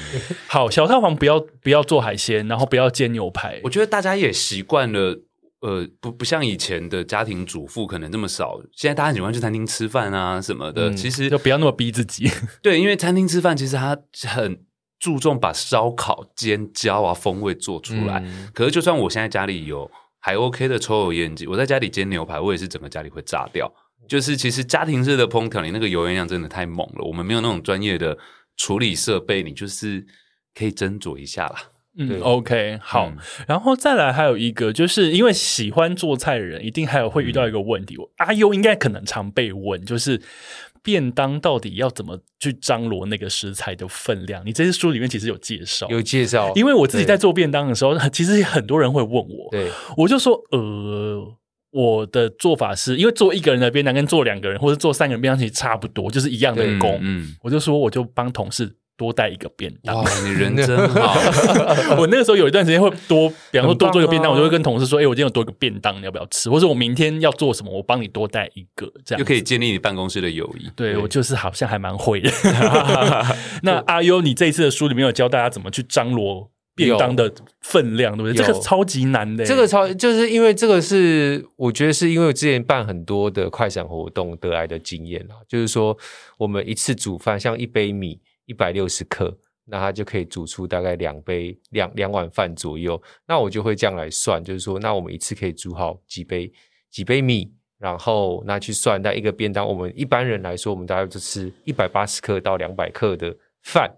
[0.49, 3.61] 好，小套房不要不要做海鲜，然后不要煎牛排。
[3.63, 5.21] 我觉得大家也习惯了。
[5.61, 10.91] 呃，不不像以前的家庭主妇可能那么少，现在大家喜欢去餐厅吃饭啊什么的。
[10.91, 12.31] 嗯、其实就不要那么逼自己。
[12.63, 14.65] 对，因为餐厅吃饭其实它很
[15.01, 18.23] 注重把烧烤、煎焦啊风味做出来。
[18.25, 19.91] 嗯、可是就算我现在家里有
[20.21, 23.73] 还 OK 的抽油烟机，我在家里煎牛排，我也是整个家里会炸掉。
[24.07, 27.05] 就是其实家庭式的烹调，你那个油烟量真的太猛了。
[27.05, 28.17] 我们没有那种专业的
[28.57, 30.07] 处理设备，你就是
[30.55, 31.57] 可以斟酌一下啦。
[32.01, 33.17] 嗯，OK，好，嗯、
[33.49, 37.97] 然后再来还有一个，就是因为喜欢做菜的人，一定还有会遇到一个问题。
[37.97, 40.21] 嗯、阿优应该可能常被问，就是
[40.81, 44.47] 便当到底要怎么去张罗那个食材的分量？
[44.47, 46.53] 你这些书里面其实有介绍，有介绍。
[46.55, 51.37] 因为我自己在做便当的时候， 其实很多人会问我，对，我就说，呃，
[51.73, 58.77] 我的做法是因为做一个人的便当跟做两个人或者做三个人便当其实差不多，就是一样的工，嗯，嗯我就说我就帮同事。
[58.99, 59.97] 多带一个便当。
[59.97, 61.15] 哇，你人 真好！
[61.97, 66.51] 我那个时候有一段时间会多，比方说多做一个便当，我就会跟同事说：“哎，我今天有多一个便当，你要不要吃？
[66.51, 72.31] 或者我明天要做什么，我帮你多带一个，这样就可以建立你办公室的友谊。”对，我就是好像还蛮会的。
[73.63, 76.51] 那阿优，你这一次的书里面有教大家怎么去张罗？
[76.75, 77.29] 便当的
[77.61, 78.47] 分量对不对？
[78.47, 79.45] 这个超级难的。
[79.45, 85.99] 这个超就是因为这个是我觉得是因为我之前办很多的快闪活动得来的经验啊，就是说
[86.37, 89.33] 我们一次煮饭，像一杯米一百六十克，
[89.65, 93.01] 那它就可以煮出大概两杯两两碗饭左右。
[93.29, 96.53] 那我就会这样来算，就是说那我们一次可以煮好几杯
[96.91, 103.95] 几杯米，然后那去算，那一个便当，我们一般人来说，我们大概就吃一百八十克到两百克的饭，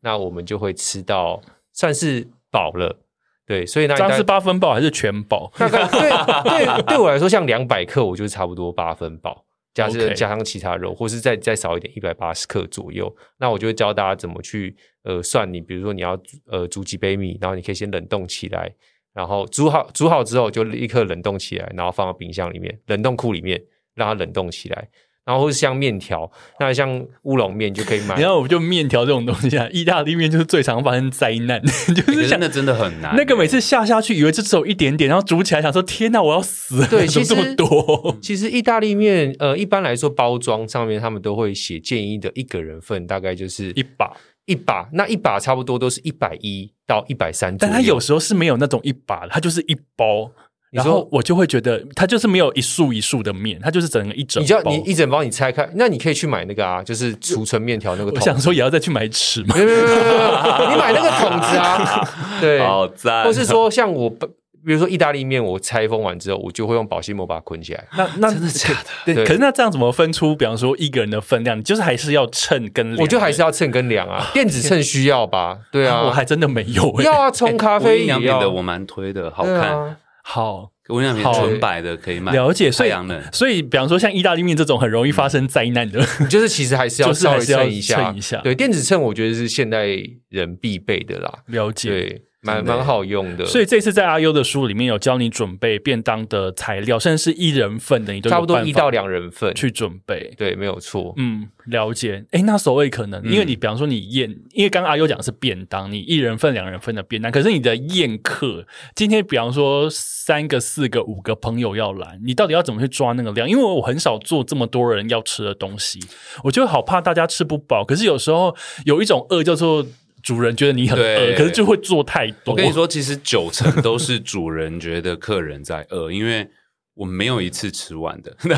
[0.00, 1.40] 那我们就会吃到。
[1.74, 3.00] 算是饱了，
[3.46, 5.50] 对，所以那这样是八分饱还是全饱？
[5.56, 13.14] 大概 对对对我来说，像两百克，我就差不多八分饱，加上.加上其他肉，或是再再少一点，一百八十克左右。
[13.38, 18.72] 那我就会教大家怎么去呃算你，比如说你要呃煮几杯米，然后你可以先冷冻起来，
[19.14, 23.62] 然后煮好煮好之后就立刻冷冻起来，然后放到冰箱里面冷冻库里面
[23.94, 24.88] 让它冷冻起来。
[25.24, 28.18] 然后是像面条，那像乌龙面就可以买。
[28.20, 31.62] 然后我就面条这种东西啊，意大利面就是最常发生灾难，
[31.94, 33.14] 就是真的真的很难。
[33.16, 36.84] 那个每次下下去，以为就只有一点点，然后煮起来想说天哪，我要死！
[36.88, 38.16] 对，其实这么多。
[38.20, 44.16] 其实意大利面，呃，一般来说包装上面他们都会写建议的一个人份，大概就是一把
[44.46, 50.32] 一把，那一把差不多都是一百一到一百三，但它有时候是没有那种一把的，它就是一包。
[50.72, 54.42] 然后我就会觉得，它就是没有一束一束的面，它就是整个一整包。
[54.42, 58.18] 你就要你一整包你拆开，那你可以去买那个啊，就是储存面条那个桶。
[58.18, 59.54] 我想说也要再去买尺嘛。
[59.54, 62.08] 你买那个桶子啊，
[62.40, 63.22] 对，好赞。
[63.22, 67.84] 或是说像我，比如说意大利面，我拆封完之后，我就会用保鲜膜把它捆起来。
[67.94, 68.70] 那那真的假
[69.04, 69.14] 的？
[69.14, 69.26] 对。
[69.26, 70.34] 可是那这样怎么分出？
[70.34, 73.02] 比方说一个人的分量，就是还是要称跟量。
[73.02, 75.58] 我就还是要称跟量啊，电子秤需要吧？
[75.70, 77.02] 对啊，我还真的没有。
[77.02, 79.98] 要啊，冲咖啡营养的我蛮推的，好看。
[80.22, 82.32] 好，我跟你讲，纯白的可以买。
[82.32, 82.90] 了解，所以
[83.32, 86.00] 所以，比方说像意大利面这种很容易发生灾难的，
[86.30, 88.02] 就是其实还是要稍微称一下。
[88.04, 89.86] 称一下，对，电子秤我觉得是现代
[90.28, 91.32] 人必备的啦。
[91.46, 91.90] 了解。
[91.90, 92.22] 对。
[92.44, 100.34] 蛮蛮好用的，所以这次在阿优的书里面有教你准备便当的材料，甚至是一人份的，你都差不多一到两人份去准备。
[100.36, 101.14] 对，没有错。
[101.18, 102.24] 嗯，了解。
[102.32, 108.66] 哎，那所谓可能，因为你比方说你宴，因为刚刚阿优讲的是便当，你一人份、两人份的便当，可是你的宴客，
[108.96, 113.48] 今天比方说三个、四个、五个朋友要来，你到底要怎么去抓那个量？
[113.48, 116.00] 因为我很少做这么多人要吃的东西，
[116.42, 117.84] 我就好怕大家吃不饱。
[117.84, 119.86] 可是有时候有一种饿叫做。
[120.22, 122.52] 主人觉得你很饿，可是就会做太多。
[122.52, 126.48] 我跟你说，其实九成都是主人觉得客人在饿，因为
[126.94, 128.36] 我没有一次吃完的。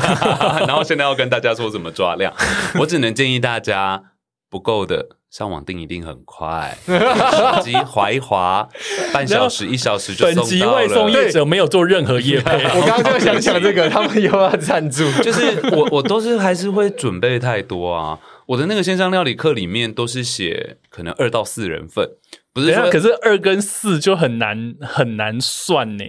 [0.67, 2.33] 然后现在要跟大家说怎么抓量，
[2.79, 4.03] 我只能建议大家
[4.49, 8.69] 不够的上网订一定很快， 手机滑一滑，
[9.11, 10.47] 半小时一小时就送到了。
[10.47, 18.19] 本集外送业者没有做任何业配，我刚刚就想讲这个，他们又要赞助，就是我我都是还是会准备太多啊。
[18.47, 22.09] 我的那个线上料理课里面都是写可能二到四人份，
[22.53, 26.03] 不是说，可是二跟四就很难很难算呢。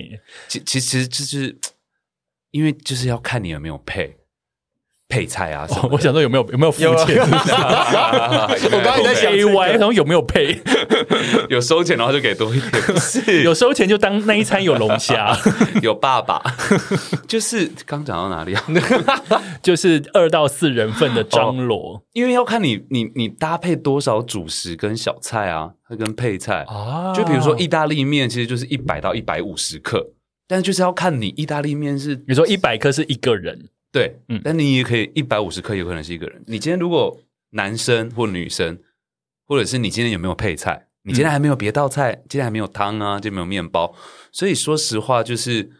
[0.49, 1.59] 其其实就是
[2.51, 4.16] 因为就是要看你有没有配。
[5.09, 6.90] 配菜啊，我想说有没有有没有付钱？
[7.22, 10.61] 我刚才在想 A Y，然后有没有配？
[11.48, 12.82] 有收钱，然后就给多一点。
[13.44, 15.36] 有收钱就当那一餐有龙虾，
[15.80, 16.42] 有爸爸。
[17.28, 18.64] 就是刚讲到哪里啊？
[19.62, 27.14] 就是二到四人份的张罗，因为要看你你你搭配多少主食跟小菜啊，跟配菜啊。
[27.14, 30.04] 就比如说意大利面，其实就是一百到一百五十克，
[30.48, 33.68] 但是就是要看你意大利面是，比如说一百克是一个人。
[33.97, 36.44] 对，嗯，但你也可以一百五十克，有可能是一个人。
[36.47, 37.18] 你今天如果
[37.53, 38.78] 男生或女生，
[39.47, 40.88] 或者是你今天有没有配菜？
[41.03, 43.94] 你今天还没有别道菜，嗯、今天还没有汤啊，就没有面包。
[44.30, 45.70] 所以说实话，就是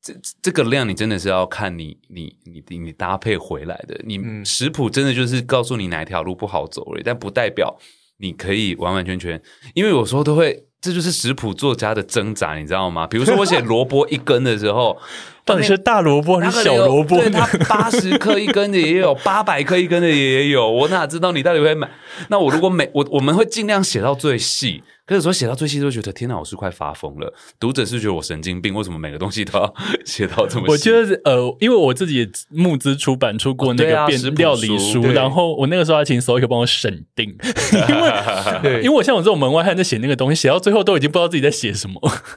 [0.00, 4.00] 这这个量，你真的是要看你你你你，你搭配回来的。
[4.04, 7.76] 你食谱真的就是告诉你哪条路不好走而已，但不代表
[8.18, 9.42] 你可以完完全全。
[9.74, 13.06] 因为有时候都会，这就是食谱作家的挣扎，你知道吗？
[13.06, 14.98] 比如说我写萝卜一根的时候。
[15.44, 17.16] 到底是大萝卜还是小萝卜？
[17.16, 20.70] 对，它八十克一根的也有，八百克一根的也有。
[20.70, 21.90] 我哪知道你到底会买？
[22.28, 24.84] 那我如果每我我们会尽量写到最细。
[25.04, 27.34] 可是说写到最细都觉得天哪，我是快发疯了。
[27.58, 29.74] 读者是觉得我神经病，为什么每个东西都要
[30.04, 30.66] 写到这么？
[30.68, 37.36] 我觉得呃，因为我自己也募资出版出过那个便料理书，然后我那个时候还请 Soil 帮我审定，
[37.72, 41.94] 因为 因为我像我这种门外汉在写那个东西，写到最后都已经不知道自己在写什么。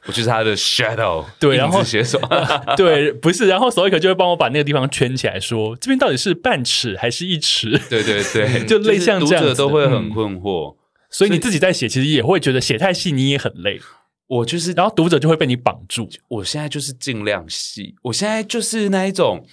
[0.07, 2.27] 我就是他的 shadow，对，然后写什么？
[2.75, 7.79] 对，不是，然后 Soil 就会帮我把那个地方圈起来，说这边到底是半尺还是一尺？
[7.89, 10.75] 对对对， 就类似这样，读者都会很困惑。
[11.15, 13.79] 所以你自己在写，其实也会觉得写太细，你也很累。
[14.27, 16.09] 我就是，然后读者就会被你绑住。
[16.27, 19.47] 我现在就是尽量细，我现在就是那一种，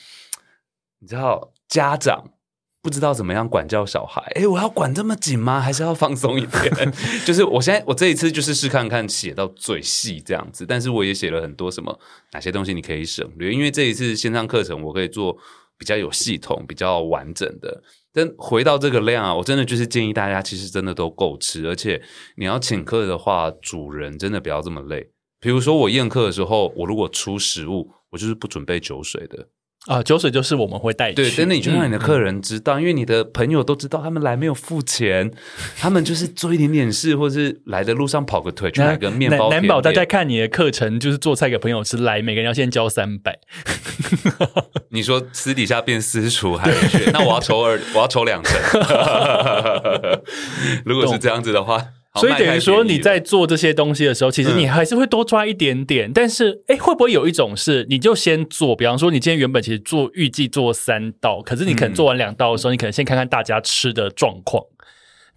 [0.98, 2.30] 你知道，家长
[2.82, 4.20] 不知道怎么样管教小孩。
[4.34, 5.60] 哎，我要管这么紧吗？
[5.60, 6.92] 还是要放松一点？
[7.24, 11.96] 就是我现在，我这一次就是试看看写到最细这样子，但是我也写了很多什么
[12.32, 15.38] 哪些东西你可以省略，因为这一次线上课程我可以做
[15.78, 17.84] 比较有系统、比较完整的。
[18.12, 22.02] 但回到这个量啊，我真的就是建议大家，其实真的都够吃，而且
[22.36, 25.10] 你要请客的话，主人真的不要这么累。
[25.40, 29.48] 比如说我宴客的时候，我如果出食物，我就是不准备酒水的。
[29.86, 31.16] 啊，酒水就是我们会带去。
[31.16, 35.28] 对，真的你就让你的客人知道，嗯、因为你的朋友都知道他们来没有付钱，
[35.76, 39.50] 他们就是做一点点事，或是来的路上跑个腿去买个面包。
[39.50, 43.36] 难保大家看你的课程就是做菜给朋友吃，来每个人要先交三百。
[44.90, 47.10] 你说私底下变私厨还是？
[47.12, 48.56] 那我要抽二，我要抽两成。
[50.86, 51.84] 如果是这样子的话。
[52.14, 56.10] 所以等于说你在做这些东西的时候，其实你还是会多抓一点点。
[56.10, 58.76] 嗯、但是，哎，会不会有一种是，你就先做？
[58.76, 64.62] 比方说，你今天原本其实做预计做三道，可是你可能做完两道的时候，嗯、你可能先看看大家吃的状况。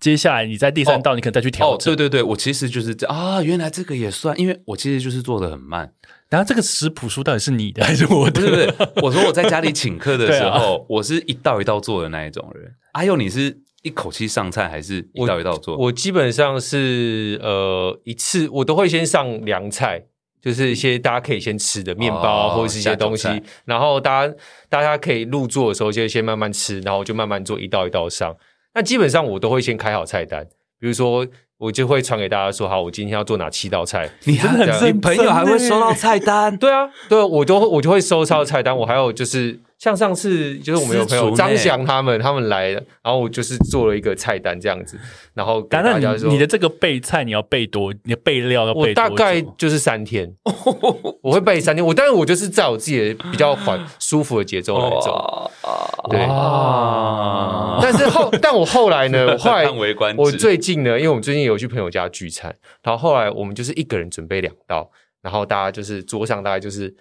[0.01, 1.93] 接下来你在第三道，你可能再去调整。
[1.93, 5.93] 哦，对对对，我其实就是这啊，原来这个也算，因为我其实就是做的很慢。
[6.29, 8.41] 然后这个食谱书到底是你的还是我的？
[8.41, 12.69] 不是不是，我说我在家里请客的时候， 啊、我是一道一道做的那一种人。
[12.91, 13.61] 阿佑，你是？
[13.85, 15.77] 一口气上菜还是一道一道做？
[15.77, 20.03] 我，我基本上是呃一次我都会先上凉菜，
[20.41, 23.27] 就是一些大家可以先吃的面包或者是一些东西，
[23.65, 24.33] 然后大家
[24.69, 28.35] 大家可以入座的时候就先慢慢吃，然后就慢慢做一道一道上。
[28.73, 30.43] 那基本上我都会先开好菜单，
[30.79, 31.27] 比如说
[31.59, 34.09] 我就会传给大家说好，我今天要做哪七道菜。
[34.23, 36.57] 你真的很，你朋友还会收到菜单？
[36.57, 38.75] 对啊，对，我都我就会收到菜单。
[38.75, 39.59] 我还有就是。
[39.77, 44.97] 像上次就是我们有朋友张翔他们他们来了，然后我就是做了一个菜单这样子，
[45.33, 49.03] 然后大家说你的这个备菜你要备多，你的备料要备多？
[49.03, 50.33] 我大概就是三天，
[51.21, 51.85] 我会备三天。
[51.85, 55.51] 我但是我就是在我自己的比较缓舒服的节奏来走。
[56.09, 59.69] 对啊，但是后 但我后来呢， 我后来
[60.17, 64.89] 我最近呢，因为我们最近有去朋友家聚餐，然后后来我们就是一个人准备两道，
[65.21, 66.95] 然后大家就是桌上大概就是。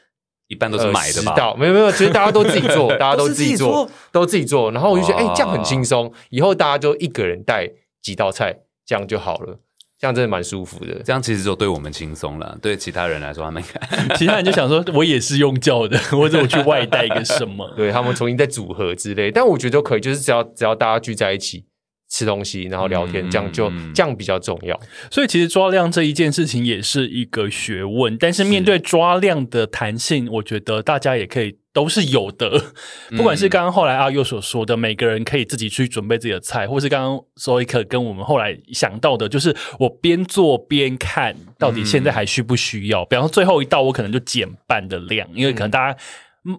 [0.49, 1.35] 一般都是买的吧？
[1.37, 4.71] 呃、没有没有，其实大家都自己做， 大家都自己做，都自己做。
[4.73, 6.13] 然后我就觉得，哎、欸，这样很轻松。
[6.31, 7.71] 以后大家就一个人带
[8.03, 9.59] 几道菜，这样就好了。
[9.99, 11.01] 这样真的蛮舒服的。
[11.03, 13.63] 这样其实就对我们轻松了，对其他人来说，他们
[14.19, 19.31] 其他人就想说，我也是用叫的，或者我去外带一个什么， 对他们重新再组合之类。
[19.31, 21.65] 但我觉得都可以，就是只要只要大家聚在一起。
[22.09, 24.79] 吃东西，然后聊天，这样就这样比较重要。
[25.11, 32.73] 所以其实抓量这一件事情也是一个学问，但是面对抓量的弹性，我觉得大家也可以都是有的。
[33.17, 43.05] 不管是刚刚后来阿佑所说的，每个人可以自己去准备自己的菜，或是刚刚 Zoe 跟我们后来想到的，就是我边做边看到底现在还需不需要。
[43.07, 45.99] 比方说最后一道，我可能就减半的量，因为可能大家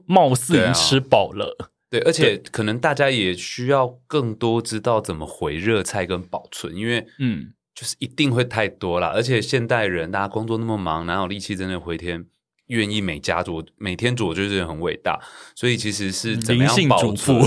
[0.06, 1.70] 貌似已经吃饱了。
[1.88, 9.10] 对，而且可能大家也需要更多知道怎么回热菜跟保存，因为嗯，就是一定会太多了。
[9.10, 12.26] 而且现代人大家工作那么忙，哪有力气真的回天
[12.68, 15.22] 愿意每家做每天做，就是很伟大。
[15.54, 17.40] 所以其实是怎么样保存？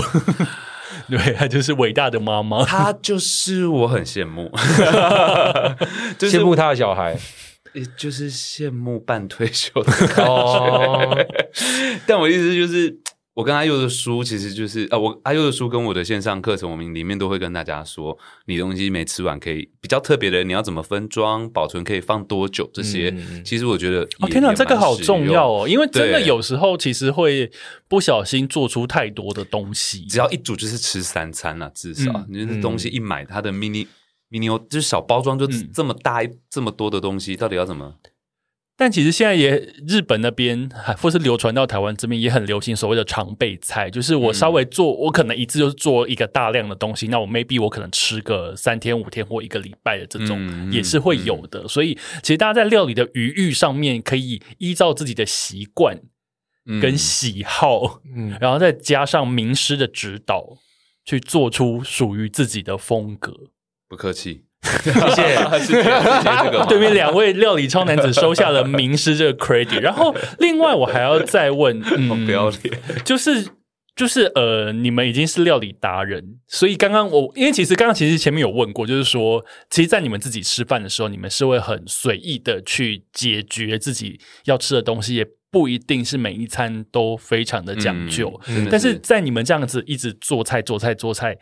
[1.09, 4.49] 对，她就是伟大的妈妈，她就是我很羡慕，
[6.17, 7.17] 就是、羡慕她的小孩，
[7.73, 10.23] 也就是羡慕半退休 的感觉。
[10.23, 11.27] 哦、
[12.07, 12.97] 但我意思就是。
[13.39, 18.17] 我跟阿佑的书其实就是啊，我阿佑的书跟我的线上课程，我们里面都会跟大家说，
[18.47, 23.13] 你东西没吃完可以比较特别的，你要怎么分装、保存，可以放多久这些。
[23.15, 27.49] 嗯、其实我觉得哦，天哪，这个好重要哦，因为真的有时候其实会
[27.87, 30.03] 不小心做出太多的东西。
[30.07, 33.87] 只要一煮就是吃三餐啊，至少、嗯、你这东西一买，它的 mini
[34.29, 36.19] mini 就是小包装就这么大
[36.49, 37.95] 这么多的东西，到底要怎么？
[38.79, 40.69] 但其实现在也日本那边，
[41.01, 51.67] 或是流传到台湾这边也很流行所谓的常备菜，就是我稍微做，我可能一次就是做一个大量的东西，那我 maybe 我可能吃个三天五天或一个礼拜的这种也是会有的。
[51.67, 55.99] 所以其实大家在料理的余裕上面，可以依照自己的习惯
[56.81, 60.57] 跟喜好，嗯，然后再加上名师的指导，
[61.03, 63.33] 去做出属于自己的风格。
[63.89, 64.45] 不客气。
[64.83, 65.83] 谢谢，谢谢
[66.43, 66.65] 这个。
[66.67, 73.47] 对面两位料理超男子收下了名师这个 credit，然后另外我还要再问， 嗯，不要脸，就是
[73.95, 88.39] 就是呃，你们已经是料理达人，所以刚刚我因为其实刚刚其实前面有问过，就是说，其实，在你们自己吃饭的时候，你们是会很随意的去解决自己要吃的东西，也不一定是每一餐都非常的讲究。
[88.47, 91.37] 嗯、是但是在你们这样子一直做菜、做菜、做菜。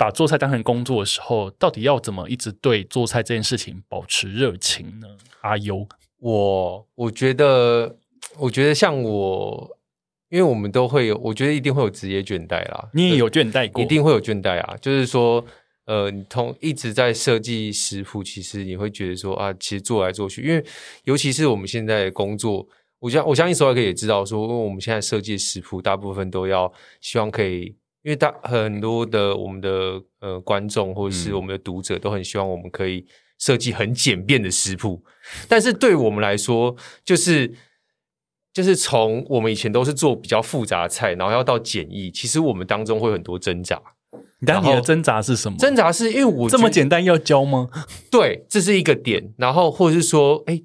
[0.00, 5.06] 把做菜当成工作的时候，到底要怎么一直对做菜这件事情保持热情呢？
[5.42, 5.86] 阿优，
[6.20, 7.98] 我我觉得，
[8.38, 9.76] 我觉得像我，
[10.30, 12.88] 因为我们都会有，我觉得一定会有职业倦怠啦。
[12.94, 14.74] 你也有倦怠过，一定会有倦怠啊。
[14.80, 15.44] 就是说，
[15.84, 20.64] 呃，你同一直在设计食谱，其实你会觉得说啊，其实做来做去，因为
[21.04, 22.66] 尤其是我们现在的工作。
[23.00, 26.72] 我相我相信所有人可以也知道说，因为我们现在设计食谱，大部分都要
[27.02, 33.04] 希望可以，因为大很多的我们的呃观众或者是我们的读者都很希望我们可以
[33.38, 35.04] 设计很简便的食谱，
[35.48, 36.74] 但是对我们来说，
[37.04, 37.52] 就是
[38.52, 43.80] 就是从我们以前都是做比较复杂的菜，然后要到简易，其实我们当中会有很多挣扎。
[44.40, 45.58] 然后你的挣扎是什么？
[45.58, 47.68] 挣扎是因为我这么简单要教吗？
[48.10, 49.34] 对，这是一个点。
[49.36, 50.62] 然后或者是说，哎。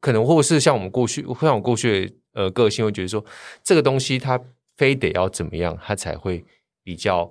[0.00, 3.22] 可能或者是像我们过去，像我过去的呃个性会觉得说，
[3.64, 4.40] 这个东西它
[4.76, 6.44] 非得要怎么样，它才会
[6.88, 7.30] 比较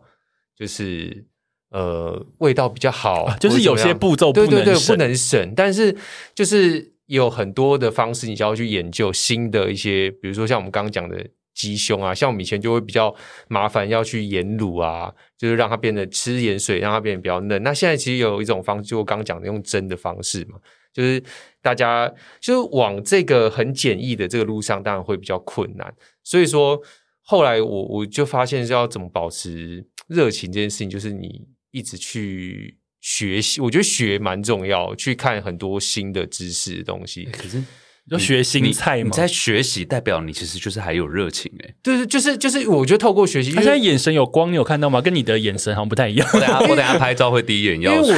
[0.56, 1.26] 就是
[1.72, 5.54] 呃味道比较好，啊，就是有些步骤不能省，对对对，不能省。
[5.56, 5.98] 但是
[6.36, 13.14] 就是有很多的方式，你就要去研究新的一些，比如说像我们刚刚讲的鸡胸啊，像我们以前就会比较
[13.48, 17.64] 麻烦，要去盐卤啊，就是让它变得吃盐水，让它变得比较嫩。
[17.64, 20.60] 那现在其实有一种方式，就我刚刚讲的用蒸的方式嘛。
[20.94, 21.22] 就是
[21.62, 25.94] 大家就是往这个很简易的这个路上，当然会比较困难。
[26.24, 26.82] 所以说，
[27.28, 33.60] 后来我我就发现是要怎么保持热情这件事情，就是你一直去学习。
[33.60, 37.26] 我觉得学蛮重要，去看很多新的知识的东西。
[37.26, 37.62] 可是。
[38.10, 41.76] 就学新菜嘛，你在学习，代表你其实就是还有热情哎。
[41.84, 45.02] 对对，就是就是，我觉得透过学习，他现在眼神有光，你有看到吗？
[45.02, 46.26] 跟你的眼神好像不太一样。
[46.34, 48.18] 我等下我等下拍照会第一眼要因为我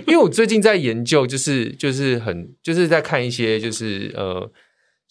[0.08, 4.50] 因为我最近在研究，就是就是很就是在看一些就是呃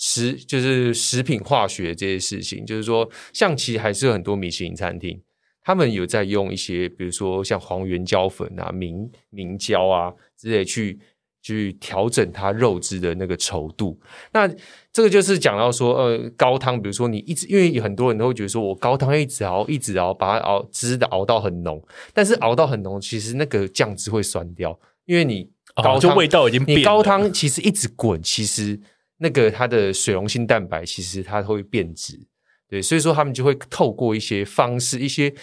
[0.05, 5.17] 食就是食品化学这些事情，就是说像其实还是有很多米其林餐厅，
[5.63, 10.99] 他们有在用一些比如说像黄原胶粉啊、明明胶啊之类去。
[11.45, 13.99] 去调整它肉质的那个稠度，
[14.31, 14.47] 那
[14.93, 28.79] 这个就是讲到说，呃，高汤，比如说你一直，因为很多人都会觉得说我高汤一直熬，一直熬，把它熬汁的熬到很浓，但是熬到很浓，其实那个酱汁会酸掉，因为你高汤、哦、就味道已经变了，你高汤其实一直滚，其实
[29.23, 32.19] 那个它的水溶性蛋白其实它会变质，
[32.67, 35.33] 对，所以说他们就会透过一些方式，一些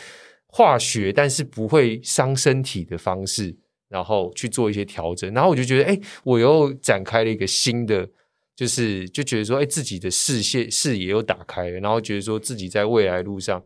[0.46, 3.56] 化学但是不会伤身体的方式。
[3.90, 8.08] 然后去做一些调整，然后我就觉得，哎，我又展开了一个新的，
[8.54, 13.60] 就是就觉得说，哎，自己的视线视野又打开，然后觉得说自己在未来路上，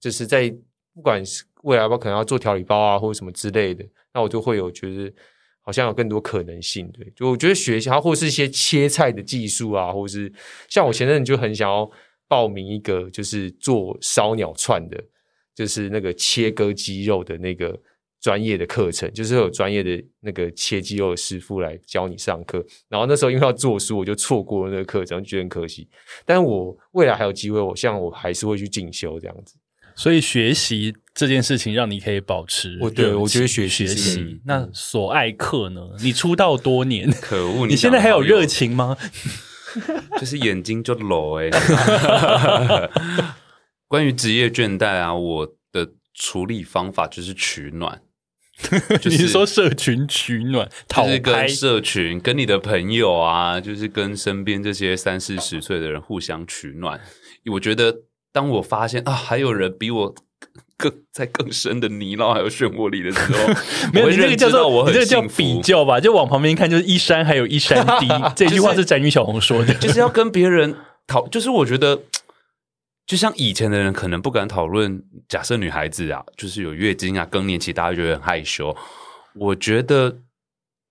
[0.00, 0.48] 就是在
[0.94, 3.84] 不管是未来包可能要做调理包啊，或者什么之类的，
[4.14, 5.12] 那我就会有觉得
[5.68, 10.32] 好像有更多可能性，对，就我觉得学习，或是一些切菜的技术啊，或者是
[10.66, 11.90] 像我前阵就很想要
[12.26, 14.98] 报名一个，就是做烧鸟串的，
[15.54, 17.78] 就是那个切割鸡肉的那个。
[18.20, 25.88] 专业的课程就是有专业的那个切鸡肉的师傅来教你上课，然后那时候因为要做书，我就错过了那个课程，觉得很可惜。
[26.26, 29.54] 但我未来还有机会，我像我还是会去进修这样子。
[29.98, 34.40] 所以学习这件事情让你可以保持，我对我觉得学习学习。
[34.46, 35.80] 那所爱课呢？
[36.00, 37.66] 你出道多年，可恶！
[37.66, 38.96] 你现在还有热情吗？
[40.20, 41.50] 就是眼睛就裸哎。
[43.88, 48.00] 关于职业倦怠啊，我的处理方法就是取暖。
[49.00, 57.00] 就是、你是说社群取暖，就是跟社群、跟你的朋友啊，就是跟身边这些三四十岁的人互相取暖。
[57.52, 57.96] 我觉得，
[58.38, 60.14] 当我发现啊，还有人比我
[60.76, 63.38] 更在更深的泥淖还有漩涡里的时候，
[63.92, 68.06] 没有，你那个叫做你这个叫比较吧，就往旁边看，就是一山还有一山低。
[68.36, 70.76] 这句话是宅女小红说的， 就是要跟别人
[71.08, 72.02] 讨，就是我觉得。
[73.08, 78.76] 就像以前的人可能不敢讨论，假设女孩子啊，就是有月经啊、更年期，大家觉得很害羞。
[79.34, 80.14] 我觉得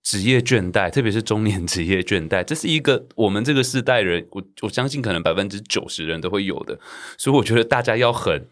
[0.07, 6.79] 职业倦怠，特别是中年职业倦怠，这是一个我们这个世代人，我我相信可能百分之九十人都会有的。
[7.17, 8.47] 所以我觉得大家要很。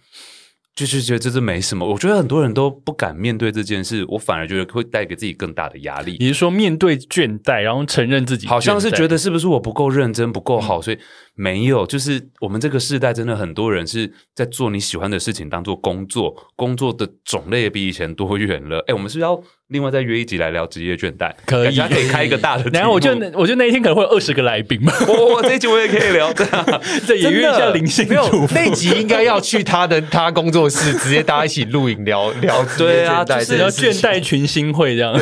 [0.76, 6.18] 就是觉得这是没什么，我觉得很多人都不敢面对这件事，我反而觉得会带给自己更大的压力。
[6.20, 10.99] 你是说面对倦怠，然后承认自己，好像是觉得是不是我不够认真、不够好，嗯、所以
[11.36, 11.86] 没有。
[11.86, 18.83] 就是我们这个世代真的很多人是在做你喜欢的事情当做工作，工作的种类也比以前多元了。
[18.88, 21.33] 哎，我们是不是要另外再约一集来聊职业倦怠？
[21.45, 22.69] 可以，可以开一个大的。
[22.71, 24.93] 然后我就我就那一天可能会有二十个来宾嘛。
[25.07, 28.47] 我我这一集我也可以聊，对啊，这也约一下林心如。
[28.53, 32.63] 那集应该要去他的 他工作室，直接大家一起录影聊 聊。
[32.77, 35.13] 对啊，就是要倦怠群星会这样。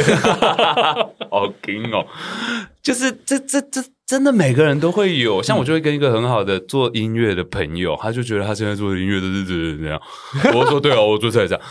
[1.31, 2.05] 好听哦，
[2.81, 3.81] 就是这这这
[4.13, 5.41] 真的每个人都会有。
[5.41, 9.43] 像我就会跟一个很好的做音乐的朋友，他就觉得他现在做的音乐都是
[9.79, 9.99] 这样。
[10.53, 11.65] 我说对啊，我做菜这样。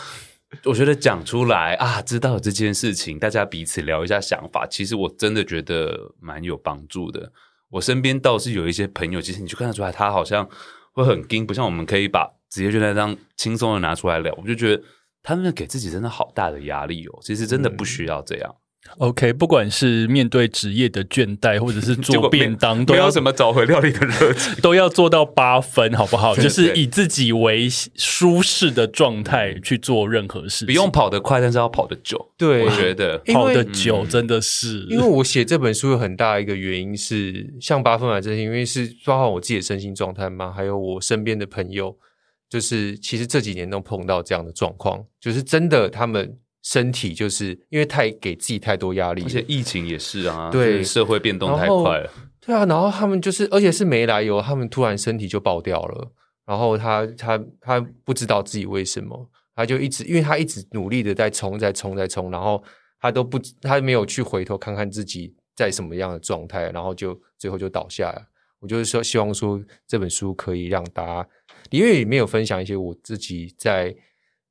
[0.64, 7.30] 我觉得讲出来啊，知道这件事情，大家彼此聊一下想法，其实我真的觉得蛮有帮助的。
[7.70, 10.48] 我身边倒是有一些朋友，其实你就看得出来，他好像
[10.94, 14.34] 会很硬，不像我们可以把职业倦怠这样轻松的拿出来聊。
[14.36, 14.82] 我就觉得
[15.22, 18.52] 他们给自己真的好大的压力哦，其实真的不需要这样。
[18.52, 18.61] 嗯
[18.98, 26.34] OK，不管是面对职业的倦怠，或者是 做便当，都要没有什么找回料理的热情， 都要做到八分，好不好？
[26.36, 32.32] 就是以自己为舒适的状态去做任何事情，不用跑得快，但是要跑得久。
[32.36, 41.96] 对，我觉得跑得久真的是，因为我写这本书有很大一个原因是，像八分满这些，因为是包括我自己的身心状态嘛，还有我身边的朋友，
[42.50, 46.36] 就是其实这几年都碰到这样的状况，就是真的他们。
[46.62, 52.10] 身体就是因为太给自己太多压力，而且疫情也是啊，对，社会变动太快了，
[52.40, 56.12] 对啊，然后他们就是，而且是没来由，他们突然身体就爆掉了，
[56.46, 62.62] 然后他他他不知道自己为什么，他就一直，因为他一直努力的在冲，在冲，在冲，然后
[63.00, 68.22] 他都不，他没有去回头看看自己在什么样的状态，然后就最后就倒下了。
[68.60, 71.28] 我就是说，希望说这本书可以让大家，
[71.70, 73.92] 因为里面有分享一些我自己在。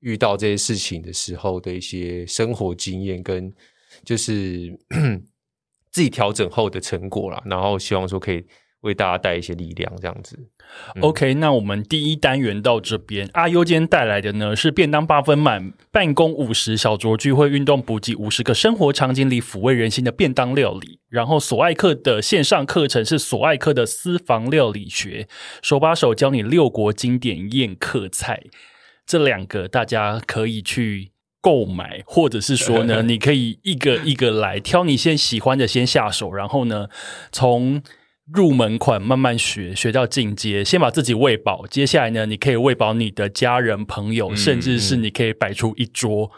[0.01, 3.51] 遇到这些事情的时候的一些生活经验，跟
[4.03, 4.77] 就是
[5.91, 8.43] 自己调整后的成果啦，然后希望说可以
[8.81, 10.39] 为大家带一些力量，这样子。
[11.01, 20.99] OK，那我们第一单元到这边，阿优今天带来的呢是便当八分满，办公五十小酌聚会运动补给五十个生活场景里抚慰人心的便当料理。
[21.09, 25.27] 然后索爱克的线上课程是索爱克的私房料理学，
[25.61, 28.45] 手把手教你六国经典宴客菜。
[29.05, 36.87] 这两个大家可以去购买，或者是说呢， 你可以一个一个来挑你先喜欢的先下手，然后呢，
[37.31, 37.81] 从
[38.31, 41.65] 入门款慢慢学，学到进阶，先把自己喂饱。
[41.67, 46.31] 接下来呢，你可以喂饱你的家人朋友，甚至是你可以摆出一桌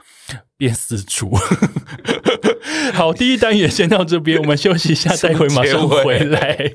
[0.57, 1.29] 变四桌。
[2.93, 6.71] 好，第一单元先到这边，我们休息一下， 待会马上回来。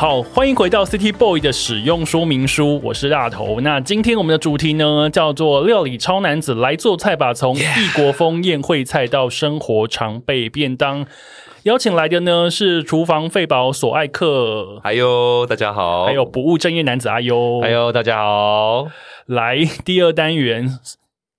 [0.00, 3.60] 好，欢迎回到 City Boy 的使用说明书，我是大头。
[3.60, 7.60] 那今天我们的主题呢，叫做“料理超男子来做菜吧”，从异
[7.94, 11.04] 国风宴会菜到生活常备便当。
[11.64, 18.86] 邀请来的呢是厨房废宝索爱客，还有大家好，还有不务正业男子阿优，还有大家好。
[19.26, 20.78] 来第二单元。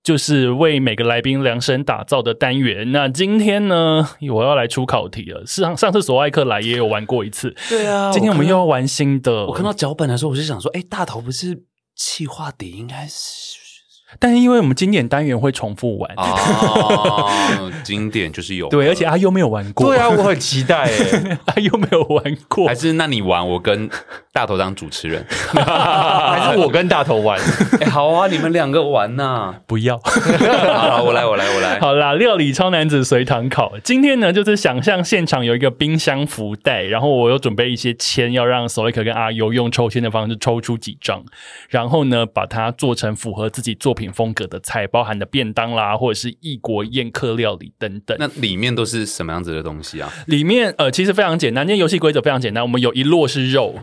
[0.02, 2.90] 就是为每个来宾量身打造的单元。
[2.92, 5.44] 那今天呢，我要来出考题了。
[5.46, 8.10] 上上次索爱克来也有玩过一次，对啊。
[8.10, 9.46] 今天我们又要玩新的。
[9.46, 11.62] 我看到脚本的时候，我就想说，哎，大头不是
[11.94, 13.61] 气化底，应该是。
[14.18, 16.10] 但是因为我们经典单元会重复玩。
[16.16, 16.26] 啊，
[17.84, 23.88] 经典就是有对，而且阿优没有玩过，对啊，我很期待哎， 阿优没有玩过，还是那你玩，我跟
[24.32, 27.38] 大头当主持人， 还是我跟大头玩？
[27.80, 41.22] 哎，好啊，你们两个玩呐，不要，好，我来，我来，我来，好啦，料理超男子随堂考，今天呢就是想象现场有一个冰箱福袋，然后我又准备一些签，要让索爱客跟阿优用抽签的方式抽出几张，
[41.68, 48.16] 然后呢把它做成符合自己作品风格的菜，包含的便当啦，或者是异国宴客料理等等。
[48.18, 50.12] 那里面都是什么样子的东西啊？
[50.26, 51.64] 里面呃，其实非常简单。
[51.64, 53.76] 因为游戏规则非常简单，我们有一摞是肉。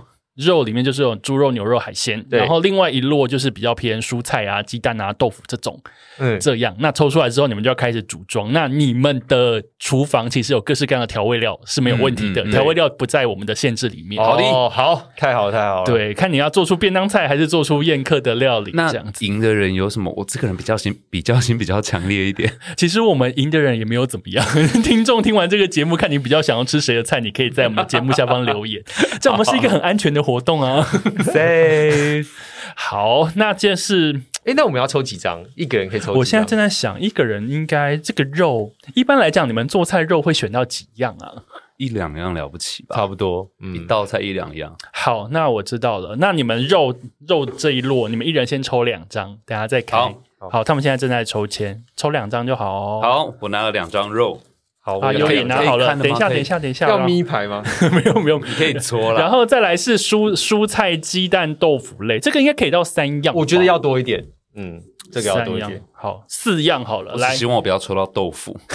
[0.45, 5.79] 肉里面就是有猪肉、牛肉、海鲜，然后另外一摞就是比较偏蔬菜啊、鸡蛋啊、豆腐这种，
[6.19, 6.75] 嗯，这样。
[6.79, 8.51] 那抽出来之后，你们就要开始组装。
[8.53, 14.23] 那你们的厨房其实有各式各样的调味料是没有问题的，调味料不在我们的限制里面。
[14.23, 15.85] 好的，哦好，太好，太好了。
[15.85, 19.25] 对，看你要做出便当菜还是做出宴客的料理，那这样子。
[19.25, 20.13] 赢的人有什么？
[20.15, 22.51] 我这个人比较心，比较心比较强烈一点。
[22.77, 24.45] 其实我们赢的人也没有怎么样。
[24.83, 28.81] 听众听完这个节目，看你比较想要吃谁的菜，你可以在我们的节目下方留言。
[29.19, 30.85] 这样我们是一个很安全的活动啊。
[32.75, 35.43] 好，那这是哎、欸，那我们要抽几张？
[35.55, 36.15] 一个人可以抽几张？
[36.17, 41.43] 我现在正在想，一个人应该这个肉，一般来讲，你们做菜肉会选到几样啊？
[41.77, 42.95] 一两样了不起吧？
[42.95, 44.75] 差不多，嗯、一道菜一两样。
[44.93, 46.15] 好，那我知道了。
[46.19, 46.93] 那你们肉
[47.27, 49.97] 肉这一摞，你们一人先抽两张，等下再开。
[49.97, 52.99] 好，好，他们现在正在抽签，抽两张就好哦。
[53.01, 54.41] 好，我拿了两张肉。
[54.83, 55.95] 啊，有点拿好了。
[55.95, 57.63] 等一下，等一下，等一下，要咪牌吗？
[57.91, 59.19] 没有，没有，你可以搓了。
[59.19, 63.35] 然后再来是蔬蔬菜、鸡蛋、豆腐类，这个应该可以到三样。
[63.35, 64.25] 我觉得要多一点。
[64.55, 65.83] 嗯，这个要多一点。
[65.93, 67.13] 好，四样好了。
[67.15, 68.57] 来，希望我不要抽到豆腐。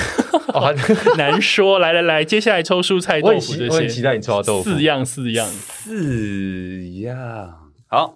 [1.18, 1.80] 难说。
[1.80, 3.68] 来来来，接下来抽蔬菜、豆腐这些。
[3.68, 4.70] 我很期待你抽到豆腐。
[4.70, 7.16] 四样，四样，四样。
[7.88, 8.14] 好，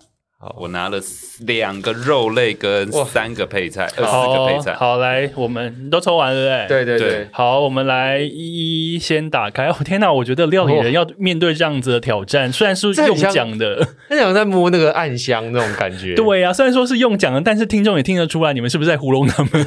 [0.56, 1.00] 我拿了
[1.40, 4.72] 两个肉类跟三个配菜，呃，四个配菜。
[4.72, 7.28] 好，来，我们都抽完了，对对对对。
[7.32, 9.66] 好，我们来一一先打开。
[9.66, 16.14] 哦，天哪，我觉得料理人要面对这样子的挑战，虽然是用讲的，他想在摸那个暗香那种感觉。
[16.16, 19.64] 对呀，虽然说是用讲的，但是听众也听得出来，你们是不是在糊弄他们？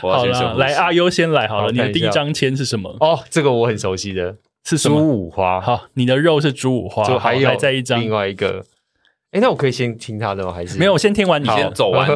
[0.00, 2.96] 好了，来阿优先来好了，你的第一张签是什么？
[2.98, 4.34] 哦，这个我很熟悉的，
[4.64, 4.98] 是什么？
[4.98, 5.60] 猪五花。
[5.60, 8.64] 好，你的肉是猪五花，还有再一张，另外一个。
[9.34, 10.52] 哎，那我可以先听他的吗？
[10.52, 10.78] 还是？
[10.78, 10.92] 没有？
[10.92, 12.08] 我先听完，你先走完，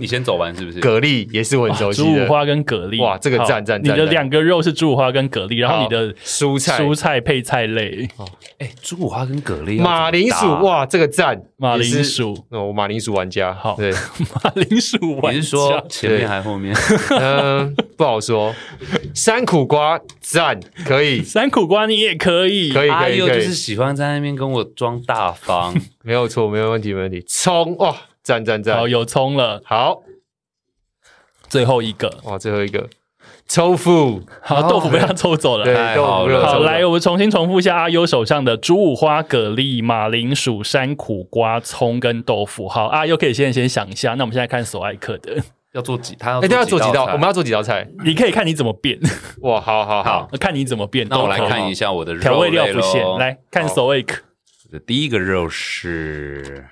[0.00, 0.78] 你先走完，是不是？
[0.80, 3.82] 蛤蜊也是我很熟悉的，猪五花跟蛤蜊，哇，这个赞赞！
[3.82, 6.80] 你的两个肉是猪五花跟蛤蜊，然后你的蔬菜。
[6.80, 8.08] 蔬菜配菜类，
[8.58, 11.42] 哎，猪五花跟蛤蜊，马铃薯，哇，这个赞！
[11.56, 16.72] 马铃薯，我马铃薯玩家，好，对，马铃薯玩家，你是说前面还是后面？
[17.18, 18.54] 嗯， 不好说。
[19.14, 27.24] 山苦瓜赞，可以，山苦瓜你也可以，可以，可以，可以，就是喜欢在那边跟我装大方，没有错，没有问题，没问题。
[27.26, 30.02] 葱哇，赞赞赞，好，有葱了，好，
[31.48, 32.88] 最后一个哇，最后一个，
[33.46, 45.42] 抽腐，好，豆腐被他抽走了，对，好，好，来，我们重新重复一下阿优手上的猪五花、蛤蜊、马铃薯、山苦瓜、葱跟豆腐，好，阿优可以先先想一下，那我们现在看索爱克的。
[45.72, 46.14] 要做几？
[46.16, 47.04] 他要一定要做几道？
[47.06, 47.88] 我们要做几道菜？
[48.04, 48.98] 你可以看你怎么变。
[49.40, 51.06] 哇，好好好， 看你怎么变。
[51.08, 53.02] 那我来看一下我的调味料不限。
[53.18, 53.66] 来看
[54.72, 54.84] Soik。
[54.86, 56.68] 第一个肉是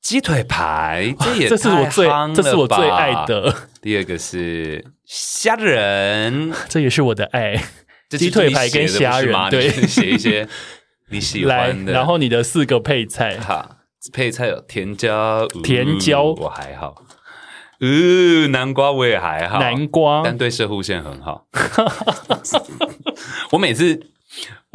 [0.00, 3.54] 鸡腿排，这也 这是我最这是我最爱的。
[3.80, 7.62] 第二个是虾仁， 这也是我的爱。
[8.10, 10.46] 鸡腿排跟虾仁，对，写一些
[11.10, 11.92] 你喜欢的。
[11.92, 13.78] 然后你的四个配菜，哈，
[14.12, 17.02] 配菜有甜椒，甜椒我还好。
[17.80, 21.46] 呃，南瓜我也还好，南瓜，但对射护线很好。
[23.50, 24.00] 我每次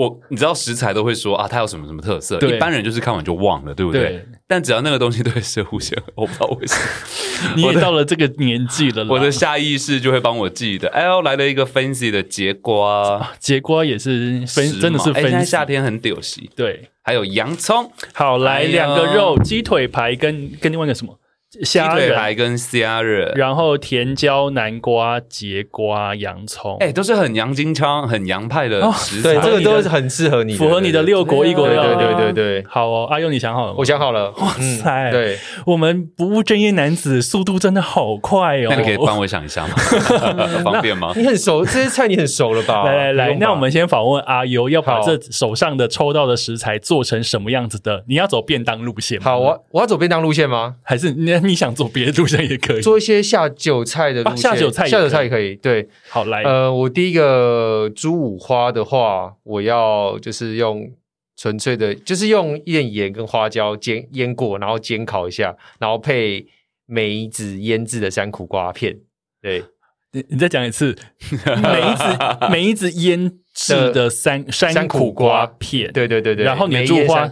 [0.02, 4.26] 我你知道食材都会说啊，它有什么什么特色，一般人就是看完就忘了，对不对？
[4.48, 10.90] 但只要那个东西对摄护腺，我不知道为什么， 你也到了这个年纪了，我的下意识就会帮我记得。
[10.90, 15.24] 哎呦，来了一个 fancy 的节瓜，节瓜也是分，真的是分。
[15.24, 17.92] 现在夏天很屌丝，对，还有洋葱。
[18.14, 21.18] 好，来两个肉，鸡腿排跟跟另外一个什么？
[21.52, 31.96] 鸡腿排跟虾仁，然后甜椒、南瓜、节瓜、洋葱，哎，都是很洋金枪、很洋派的食材，对，这个都是很适合你，符合你的六国一国料理。
[31.98, 33.76] 对对对对，好哦，阿优，你想好了吗？
[33.80, 34.32] 我想好了。
[34.38, 34.48] 哇
[34.82, 38.68] 塞，对，我们不务正业男子速度真的好快哦。
[38.70, 39.76] 那你可以帮我想一下吗？
[40.64, 41.12] 方便吗？
[41.18, 42.84] 你很熟这些菜，你很熟了吧？
[42.88, 48.06] 来来来，那我们先访问阿优，要把这手上的抽到的食材做成什么样子的？
[48.08, 49.26] 你要走便当路线吗？
[49.26, 50.76] 好，我我要走便当路线吗？
[50.82, 52.12] 还是你你想走别的？
[52.22, 55.56] 路线也可以做一些下酒菜的路线，下酒菜下酒菜也可以。
[55.56, 60.92] 对，好来，呃，我第一个猪五花的话，我要就是用
[61.36, 66.46] 纯粹的，就是用一点盐跟花椒煎腌过，然后煎烤一下，然后配
[66.86, 69.00] 梅子腌制的山苦瓜片。
[69.42, 69.64] 对，
[70.12, 70.96] 你你再讲一次，
[71.32, 72.04] 梅子
[72.52, 75.92] 梅子腌制的山山苦瓜片。
[75.92, 77.32] 对对对对，然后你的猪五花。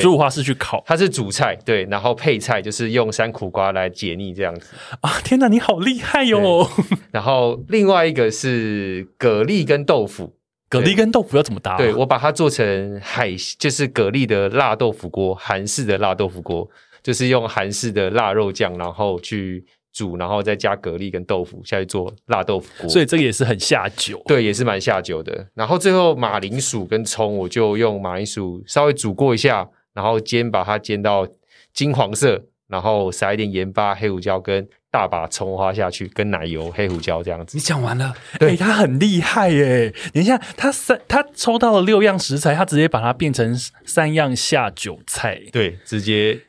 [0.00, 5.20] 猪五花是去烤，它是主菜，对，然后配菜就是用山苦瓜来解腻这样子啊！
[5.24, 6.70] 天哪，你好厉害哟、哦！
[7.10, 10.36] 然后另外一个是蛤蜊跟豆腐，
[10.70, 11.76] 蛤蜊跟豆腐要怎么搭、啊？
[11.78, 16.68] 对，我把它做成海，就是蛤蜊的辣豆腐锅，韩式的辣豆腐锅，
[17.02, 19.64] 就是用韩式的腊肉酱，然后去
[19.94, 25.46] 煮，然后再加蛤蜊跟豆腐下去做辣豆腐锅，所以这个也是很下酒，对，也是蛮下酒的。
[25.54, 29.66] 然后最后马铃薯跟葱，我就用马铃薯稍微煮过一下。
[29.94, 31.24] 然后煎，把它煎到
[31.72, 37.56] 金黄色，然后撒一点盐巴、黑胡椒跟大把葱花下去，跟奶油、黑胡椒这样子。
[37.56, 38.12] 你讲完了？
[38.40, 39.94] 对，欸、他很厉害耶！
[40.12, 45.40] 等一下，他三他抽到了六样食材，他直接把它变成三样下酒菜。
[45.52, 46.40] 对，直接。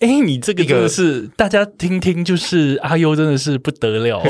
[0.00, 4.22] 我哎，你这个真的是大家听听，就是阿优真的是不得了，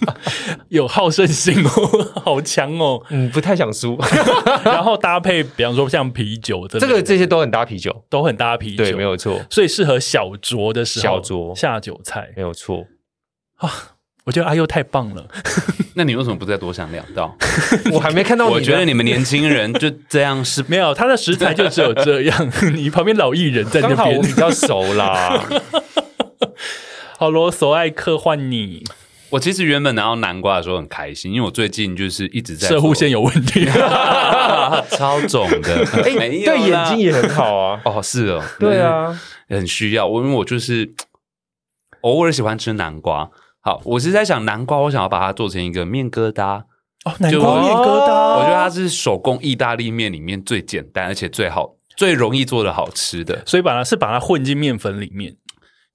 [0.68, 3.98] 有好胜心哦， 好强哦，嗯，不太想输。
[4.64, 9.40] 然后搭配，比方说像啤酒，这个这些都很搭啤酒，都很搭啤酒，对，没有错。
[9.48, 11.54] 所以适合小酌的时候，小酌。
[11.54, 12.86] 下酒菜，没有错。
[13.56, 13.95] 啊。
[14.26, 15.24] 我觉得阿优太棒了，
[15.94, 17.36] 那你为什么不再多想两道？
[17.94, 18.54] 我还没看到你。
[18.54, 22.52] 我觉得你们年轻人就这样是 没有，他的食材就只有这样。
[22.74, 25.40] 你旁边老艺人在那边，刚好我比较熟啦。
[27.16, 28.82] 好啰，索爱克换你。
[29.30, 33.64] 我其实原本拿到南瓜的时候很开心，因为我最近就是一直在射护线有问题，
[34.90, 35.84] 超肿的。
[36.02, 37.80] 哎、欸，对眼睛也很好啊。
[37.84, 39.16] 哦，是哦，对啊，
[39.48, 40.04] 很需要。
[40.04, 40.92] 我因为我就是
[42.02, 43.30] 偶尔喜欢吃南瓜。
[43.66, 46.60] 好，我是在想南瓜，我想要把它做成一个面疙瘩
[47.04, 55.36] 哦，南瓜面疙瘩，我觉得它是手工意大利面里面最简单而且最好最容易做的好吃的，所以把它是把它混进面粉里面。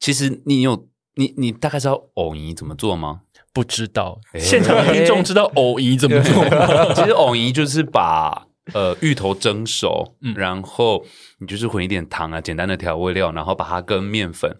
[0.01, 3.21] 其实你有你你大概知道藕泥怎么做吗？
[3.53, 6.67] 不知道，现场的听众知道藕泥怎么做吗？
[6.93, 11.05] 其实藕泥就是把呃芋头蒸熟，嗯，然后
[11.39, 14.57] 你就是混一点糖啊，简单的调味料，然后把它跟面粉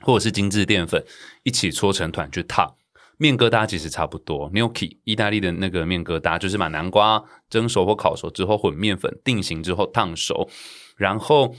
[0.00, 1.04] 或者是精致淀粉
[1.42, 2.74] 一起搓成团去烫。
[3.20, 7.20] 面疙瘩其实差不多，gnocchi 意大利的那个面疙瘩就是把南瓜
[7.50, 10.48] 蒸熟或烤熟之后混面粉定型之后烫熟，
[10.96, 11.52] 然后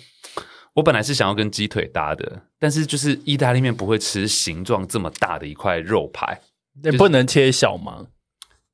[0.75, 6.39] 我本来是想要跟鸡腿搭的，但是就是意大利面不会吃形状这么大的一块肉排，
[6.81, 8.07] 那不能切小吗？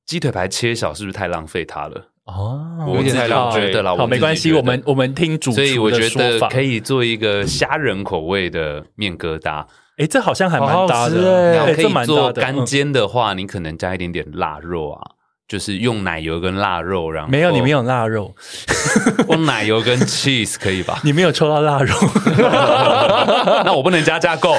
[0.05, 2.11] 鸡腿排切小是不是太浪费它了？
[2.25, 3.95] 哦，我太老觉得了。
[3.95, 9.63] 好，没关系，我们我们听主厨的说法，所以我觉得可以做一个虾仁口味的面疙瘩。
[9.97, 11.53] 哎，这好像还蛮搭的。
[11.53, 15.01] 然后可以做干煎的话，你可能加一点点腊肉啊，
[15.47, 17.11] 就是用奶油跟腊肉。
[17.11, 18.35] 然后没有，你没有腊肉，
[19.27, 20.99] 我奶油跟 cheese 可以吧？
[21.05, 21.95] 你没有抽到腊肉，
[23.65, 24.57] 那我不能加价购。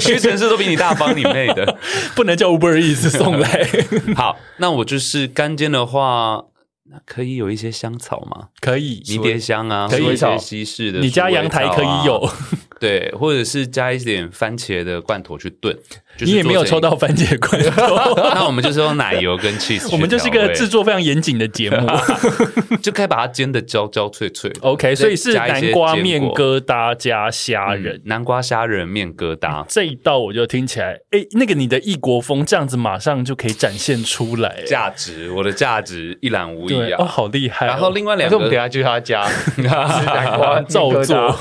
[0.00, 1.78] 屈臣氏都比你大方，你妹的，
[2.14, 3.66] 不能叫 Uber Eats 送来。
[4.14, 6.44] 好，那我就是干煎的话，
[6.90, 8.48] 那可以有一些香草吗？
[8.60, 11.00] 可以，迷迭香啊，可以一些西式的。
[11.00, 12.30] 你家阳台可以有。
[12.78, 15.74] 对，或者是加一点番茄的罐头去炖，
[16.20, 19.88] 你也没有抽到番茄罐头， 那我们就是用奶油跟 cheese。
[19.92, 21.86] 我们就是一个制作非常严谨的节目，
[22.82, 24.50] 就可以把它煎的焦焦脆脆。
[24.60, 36.96] OK，所以是南瓜面疙瘩加虾仁，南瓜虾仁面疙瘩这一道我就听起来，哎，那个你的异国风这样子马上就可以展现出来，价值，我的价值一览无遗啊！
[37.00, 37.66] 哦，好厉害。
[37.66, 41.38] 然后另外两个，我们等下就他加南瓜照做。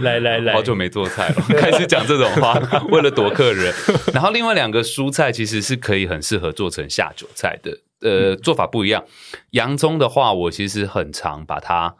[0.00, 2.54] 来来来，好久没做菜了， 开始讲这种话，
[2.90, 3.72] 为了躲客人。
[4.12, 9.04] 然后另外两个蔬菜其实是可以很适合做成下酒菜的，呃，做法不一样。
[9.50, 11.94] 洋葱的话，我其实很常把它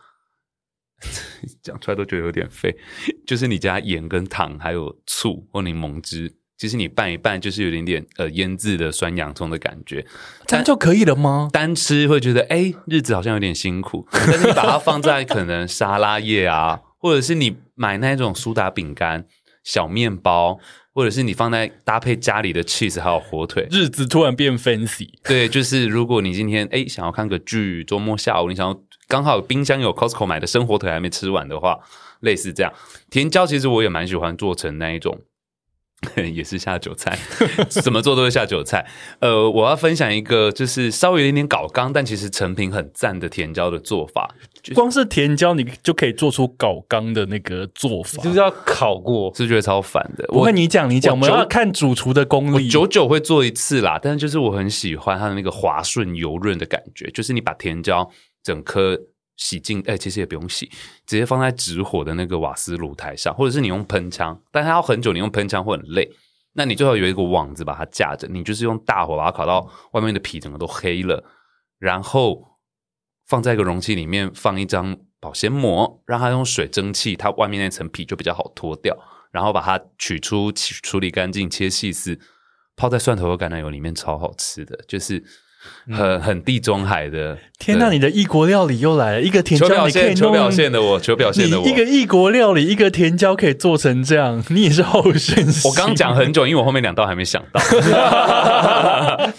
[1.63, 2.77] 讲出来都觉得有点废，
[3.27, 10.05] 就是你加盐跟糖，还有醋或柠檬汁，其实你拌一拌，就是有点点呃腌制的酸洋葱的感觉，
[10.47, 11.49] 这样就可以了吗？
[11.53, 16.81] 单吃会觉得哎，日子好像有点辛苦，但是你把它放在可能沙拉叶啊。
[16.99, 19.27] 或者是你买那种苏打饼干、
[19.63, 20.59] 小面包，
[20.93, 25.09] 或者是你放在搭配家里的 cheese 还有火腿，日子突然变 fancy。
[25.23, 31.79] 对，就是如果你今天哎想要看个剧，周末下午你想要刚好冰箱有 Costco 买的生火腿还没吃完的话，
[32.21, 32.73] 类似这样。
[33.11, 35.21] 甜椒其实我也蛮喜欢做成那一种。
[36.33, 37.19] 也是下酒菜，
[37.69, 38.87] 怎么做都是下酒菜。
[39.21, 44.35] 呃，我要分享一个，就是稍微有一点点搞刚，但其实成品很赞的甜椒的做法。
[44.63, 50.25] 就是、光是甜椒，你就可以做出搞刚的那个做法，就是要烤过，是觉得超烦的。
[50.29, 52.69] 我跟你讲，你讲，我们要看主厨的功力。
[52.69, 58.11] 久久会做一次啦，但是就是我很喜欢它的那个滑顺油润的感觉，就是你把甜椒
[58.43, 59.01] 整颗。
[59.37, 60.67] 洗净哎、其实也不用洗，
[61.07, 66.11] 直接放在直火的那个瓦斯炉台上，或者是你用喷枪，但它要很久，你用喷枪会很累。
[66.55, 71.23] 那你最好有一个网子把它架着，你就是用大火把它烤到外面的皮整个都黑了，
[71.79, 72.59] 然后
[73.27, 78.97] 放在一个容器里面，放一张保鲜膜，让它用水蒸气，它外面那层皮就比较好脱掉，
[79.31, 82.19] 然后把它取出，处理干净，切细丝，
[82.75, 85.23] 泡在蒜头和橄榄油里面，超好吃的，就是。
[85.91, 87.91] 很很地中海的，天哪！
[87.91, 95.45] 你的异国料理又来了，一个甜椒你可以弄，求表现的我，求表现的我，一个异国料理，一个甜椒可以做成这样，你也是后生。
[95.65, 97.61] 我刚讲很久，因为我后面两道还没想到，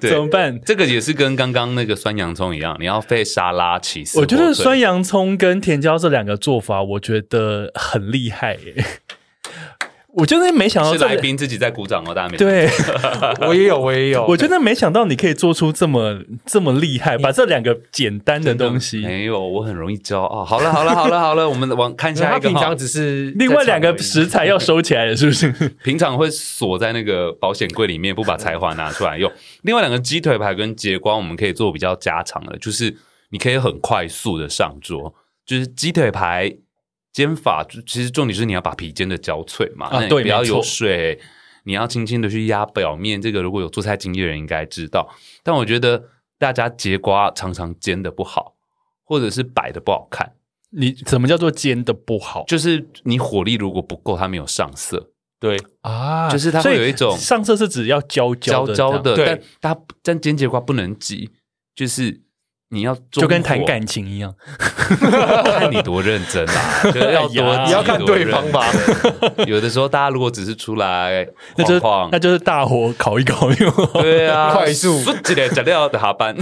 [0.00, 0.58] 怎么办？
[0.64, 4.18] 这个也是跟刚刚那个酸洋葱一样，你要配沙拉起司。
[4.18, 8.84] 我觉得酸洋葱跟甜椒这两个做法，我觉得很厉害耶。
[10.14, 12.68] 我真的没想到，是来宾自己在鼓掌哦，大家没对，
[13.46, 14.26] 我也有，我也有。
[14.26, 19.00] 我真的没想到你可以做出这么这么厉害，把这两个简单的东西。
[19.00, 20.44] 没有，我很容易骄傲。
[20.44, 22.48] 好了，好了，好了，好了，我们往看下一个。
[22.48, 25.48] 平常只是另外两个食材要收起来了，是不是？
[25.84, 29.30] 平常会锁在那个保险柜里面，不把才华拿出来用。
[29.62, 32.96] 另外两个鸡腿排跟节瓜，我们可以做比较家常的，就是
[33.30, 35.14] 你可以很快速的上桌，
[35.46, 36.52] 就是鸡腿排。
[37.12, 41.20] 煎法其实重点是你要把皮煎的焦脆嘛，啊，对，不要有水，
[41.64, 43.20] 你要轻轻的去压表面。
[43.20, 46.04] 这个如果有做菜经验的人应该知道，但我觉得
[46.38, 48.54] 大家节瓜常常煎的不好，
[49.04, 50.34] 或者是摆的不好看。
[50.70, 52.44] 你怎么叫做煎的不好？
[52.46, 55.10] 就是你火力如果不够，它没有上色。
[55.40, 61.30] 对啊，就是它会有一种上色是指要焦焦焦焦的，但它但煎节瓜不能急，
[61.74, 62.20] 就是。
[62.72, 64.32] 你要就跟谈感情一样，
[65.58, 66.82] 看你多认真啊！
[66.84, 68.64] 就是要多，你要看对方吧。
[69.44, 71.26] 有的时候，大家如果只是出来
[71.58, 71.80] 那就是
[72.12, 73.72] 那就是大火烤一烤用。
[73.94, 76.36] 对啊， 快速这点材料的下班。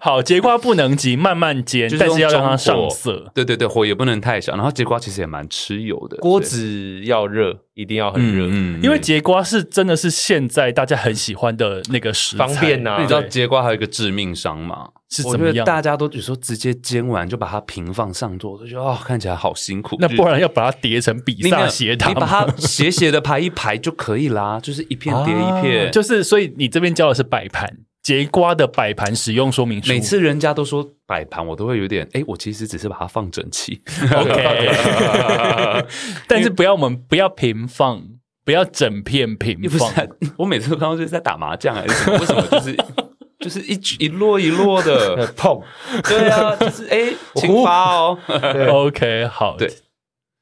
[0.00, 3.30] 好，节瓜不能急，慢慢煎，但是要让它上色。
[3.34, 4.54] 对对对，火也不能太小。
[4.54, 8.46] 然后节瓜其实也蛮吃油的，锅子要热，一定要很热。
[8.48, 12.98] 嗯，因为节瓜是真的是现在大家很喜欢的那个食材，方便呐。
[13.00, 14.75] 你知道节瓜还有一个致命伤吗？
[15.08, 15.64] 是怎么样？
[15.64, 19.96] 大家都有时候直接煎完就把它平放上桌，就觉得哦，看起来好辛苦。
[20.00, 25.90] 那不然要把它叠成比萨斜塔，你把它 斜斜的排一排就可以啦，就是一片叠一片。
[25.92, 27.70] 就是所以你这边教的是摆盘，
[28.02, 29.92] 节瓜的摆盘使用说明书。
[29.92, 33.80] 每次人家都说摆盘，我都会有点哎，我其实只是把它放整齐。
[34.12, 35.84] OK，
[36.26, 38.02] 但是不要我们不要平放，
[38.44, 39.92] 不要整片平放。
[40.36, 42.18] 我每次都刚刚就是在打麻将还是什么？
[42.18, 42.76] 为什么就是？
[43.46, 43.74] 就是一
[44.04, 45.62] 一摞一摞的 碰，
[46.02, 48.18] 对啊，就是哎， 请发哦。
[48.68, 49.72] OK，好，对。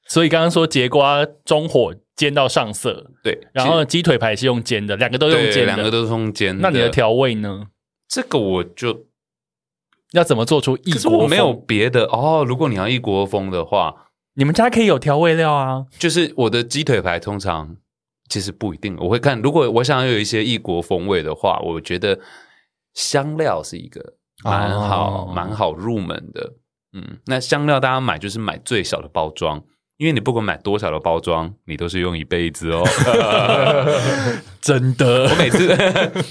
[0.09, 3.39] 所以刚刚说节瓜中火煎到上色，对。
[3.53, 6.59] 然后鸡腿排是用煎的，两个都用煎，两个都是用煎。
[6.61, 7.67] 那你的调味呢？
[8.09, 9.05] 这个我就
[10.13, 10.95] 要怎么做出异国？
[10.95, 12.43] 可是我没有别的哦。
[12.49, 13.95] 如果你要异国风的话，
[14.37, 15.85] 你们家可以有调味料啊。
[15.99, 17.77] 就是我的鸡腿排通常
[18.31, 19.43] 其实不一定，我会看。
[19.43, 22.19] 如果我想要有一些异国风味的话，我觉得。
[22.95, 25.57] 香料是一个蛮好、蛮、oh.
[25.57, 26.55] 好入门的，
[26.93, 29.63] 嗯，那香料大家买就是买最小的包装，
[29.97, 32.83] 因为你不管买多少的包装，你都是用一辈子哦。
[34.61, 35.77] 真的，我每次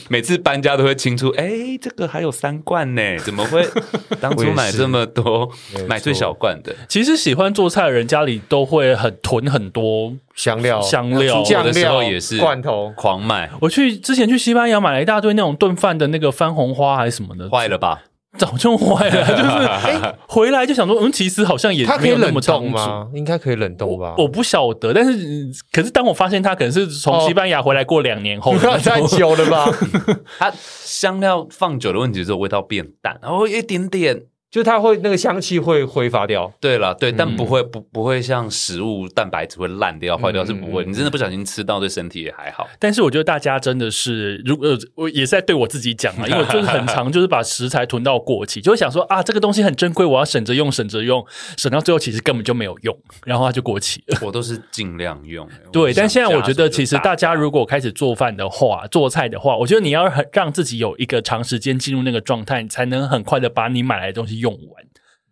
[0.09, 3.63] 每次搬家都会清出，哎、欸，这个还有三罐呢，怎么会
[4.19, 5.49] 当初买这么多，
[5.87, 6.75] 买最小罐的？
[6.89, 13.49] 其实喜欢做菜的人家里都会很囤很多香料，香料酱的时候也是罐头狂买。
[13.61, 18.01] 我去之前去西班牙买了一大堆那种炖饭的那个番红花还是什么的，坏了吧？
[18.37, 23.07] 早就坏了， 就是哎，回来就想说，嗯，其实好像也它可以冷冻吗？
[23.13, 24.15] 应该可以冷冻吧？
[24.17, 29.69] 我不晓得，但是可是当我发现它可能是从西班牙回来过两年后， 太久了吧？
[30.39, 34.23] 它香料放久的问题是味道变淡，然后一点点。
[34.53, 42.67] 就它会那个香气会挥发掉，对了，对，但不会不不会像食物蛋白质会烂掉坏掉是不会，你真的不小心吃到对身体也还好。
[42.77, 51.25] 但是我觉得大家真的是，如果我也是在对我自己讲嘛， 因为我就是很常就是把食材囤到过期，就会想说啊这个东西很珍贵，我要省着用省着用，
[51.57, 52.95] 省到最后其实根本就没有用，
[53.25, 54.19] 然后它就过期了。
[54.21, 55.49] 我都是尽量用。
[55.71, 64.85] 对，但现在我觉得其实大家如果开始做饭的话，做菜的话，我觉得你要很让自己有一个长时间进入那个状态，你才能很快的把你买来的东西用完。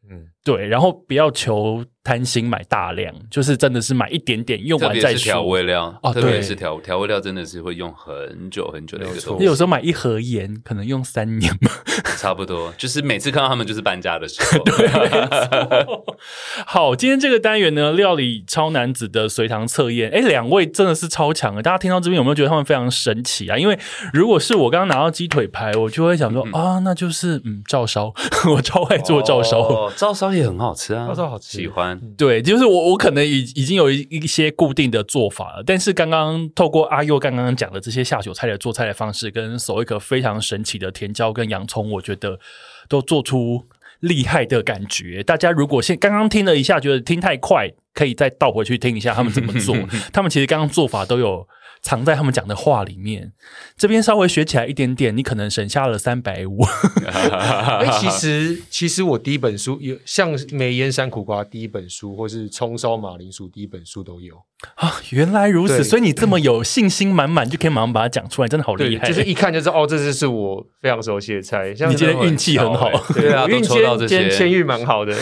[0.10, 5.24] 嗯，对，然后不要求贪心买大量，就是真的是买一点点用完再说。
[5.24, 9.46] 调味料哦，特别是调调味料，真的是会用很久很久的一个东西。
[9.46, 11.70] 有时候买一盒盐可能用三年嘛，
[12.18, 12.74] 差不多。
[12.76, 14.64] 就是每次看到他们就是搬家的时候。
[14.64, 14.88] 对，
[16.66, 21.62] 好，今天这个单元呢，料理超男子的随堂测验，哎，两位真的是超强的。
[21.62, 23.56] 大家听到这边有没有觉得他们非常神奇啊？
[23.56, 23.78] 因为
[24.12, 28.12] 如果是我刚刚拿到鸡腿排，我就会想说、嗯、啊，那就是嗯，照烧，
[28.50, 29.60] 我超爱做照烧。
[29.60, 32.00] 哦照烧也很好吃啊，照烧好吃，喜欢。
[32.18, 35.64] 对，就是我，我可能已已经有一一些固定的做法了。
[35.66, 42.40] 但是刚刚透过阿佑刚刚讲的这些下酒菜的做菜的方式，跟手一个非常神奇的甜椒跟洋葱，我觉得
[42.88, 43.66] 都做出
[44.00, 45.22] 厉害的感觉。
[45.24, 49.76] 大家如果现刚刚听了一下，觉得听太快，可以再倒回去听一下他们怎么做。
[50.14, 51.48] 他们其实刚刚做法都有。
[51.82, 53.32] 藏在他们讲的话里面，
[53.76, 56.64] 这边稍微学起来一点点，你可能省下了三百五。
[57.06, 64.36] 哎， 其实其实我第一本书有像梅烟山苦瓜第一本书，或是葱烧马铃薯第一本书都有
[64.76, 65.02] 啊。
[65.10, 69.08] 原来如此，所以你这么有信心满满，就可以马上把它讲出来，真的好厉害。
[69.08, 71.74] 就是一看就知道，哦，这就是我非常熟悉的菜。
[71.74, 75.16] 像你今天运气很好，对啊， 运抽到这些，签运蛮好的，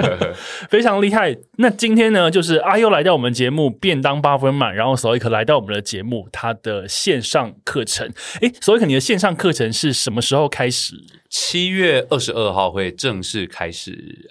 [0.70, 1.36] 非常厉害。
[1.58, 5.84] 那今天呢，就是阿优来到我们节目便当八分满，然后索一克来到我们的。
[5.90, 8.08] 节目它的线上课程，
[8.40, 10.94] 诶，所以你的线上课程是什么时候开始？
[11.28, 13.90] 七月二十二号会正式开始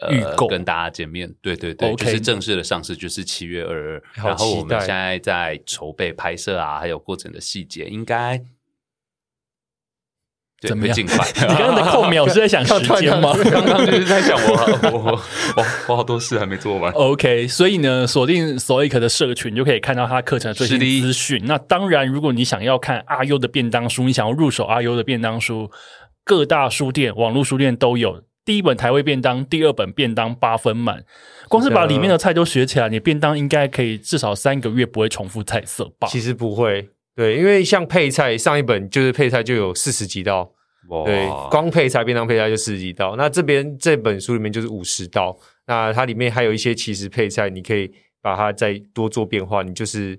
[0.09, 1.29] 预购，呃，跟大家见面。
[1.41, 8.41] 对对对.就是正式的上市就是七月二二，然后我们现在在筹备拍摄啊，还有过程的细节，应该。
[10.67, 10.93] 怎么样？
[10.93, 11.25] 尽快！
[11.47, 13.33] 你刚刚的扣秒是在想时间吗？
[13.49, 14.99] 刚刚就是在想我我
[15.55, 16.91] 我我好多事还没做完。
[16.93, 21.41] OK，所以呢，锁定 Stoic 的社群就可以看到他课程的最新资讯。
[21.45, 25.71] 那当然，如果你想要看阿优的便当书，你想要入手阿优的便当书，
[26.25, 28.23] 各大书店、网络书店都有。
[28.45, 31.03] 第一本台味便当，第二本便当八分满。
[31.47, 36.07] 光是把里面的菜都学起来，你便当应该可以至少三个月不会重复菜色吧？
[36.07, 36.89] 其实不会。
[37.19, 40.49] 对，因为像配菜上一本就是配菜就有四十几道，
[40.87, 43.17] 哇对，光配菜便当配菜就四十几道。
[43.17, 45.37] 那这边这本书里面就是五十道。
[45.67, 47.91] 那它里面还有一些其实配菜，你可以
[48.21, 49.63] 把它再多做变化。
[49.63, 50.17] 你就是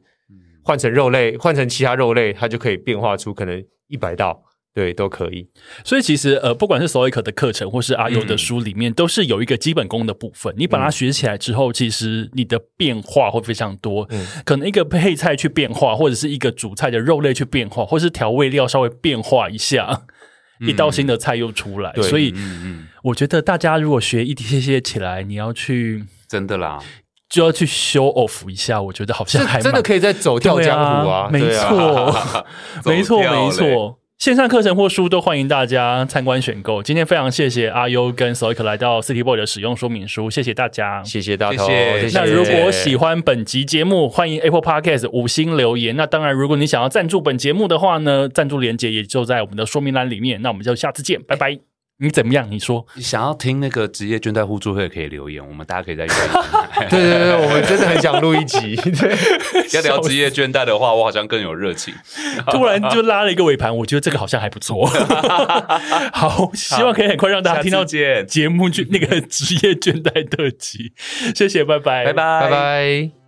[0.63, 4.45] 换成肉类，换成其他肉类，它就可以变化出可能一百道。
[4.73, 5.49] 对，都可以。
[5.85, 10.55] 所以其实呃，不管是 Stoic 的课程，或是阿优的书里面，嗯、都是有一个基本功的部分。
[10.57, 14.07] 你把它学起来之后，嗯、其实你的变化会非常多。
[14.11, 20.03] 嗯，可能一个配菜去变化，或者是一个主菜的肉类去变化，或是调味料稍微变化一下，
[20.61, 21.93] 嗯、 一道新的菜又出来。
[21.95, 26.79] 所以，嗯嗯，我觉得大家如果学一些些起来，你要去真的啦，
[27.29, 28.81] 就要去 show off 一下。
[28.81, 32.15] 我觉得好像还真的可以再走跳江湖啊， 没错，
[32.85, 33.97] 没错，没错。
[34.21, 36.83] 线上课程或书都欢迎大家参观选购。
[36.83, 41.67] 今天非常谢谢阿优跟 Stoic 来到 City Boy 的使用说明书，谢谢大家，谢谢大头。
[41.67, 42.19] 谢谢。
[42.19, 45.97] 那如果喜欢本集节目，欢迎 Apple Podcast 五星留言。
[45.97, 50.43] 那当然，如果你想要赞助本节目的话呢，赞助链接也就在我们的说明栏里面。
[50.43, 51.70] 那我们就下次见，拜拜。
[52.01, 52.51] 你怎么样？
[52.51, 56.11] 你说你想要听那个职业倦怠互助会，可以留言，我们大家可以再约。
[56.89, 58.75] 对对对，我们真的很想录一集。
[58.97, 59.17] 对，
[59.75, 61.93] 要聊职业倦怠的话，我好像更有热情。
[62.47, 64.87] 突然就拉了一个尾盘，我觉得这个好像还不错。
[66.13, 70.93] 好，希望可以很快让大家听到节目就那个职业倦怠特辑。
[71.35, 73.20] 谢谢，拜拜，拜拜，拜拜。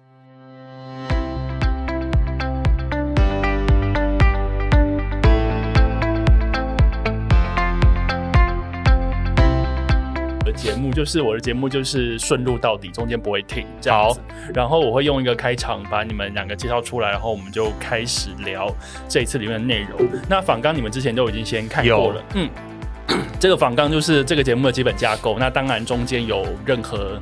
[10.53, 14.21] 节目就是我的节目，就是顺路到底，中间不会停这样子。
[14.21, 14.25] 好
[14.55, 18.73] 然后我会用一个开场把你们两个介绍出来，然后我们就开始聊
[19.09, 20.09] 这一次里面的内容。
[20.29, 22.49] 那访纲你们之前都已经先看过了，嗯，
[23.41, 25.39] 这个访纲就是这个节目的基本架构。
[25.39, 27.19] 那当然中间有任何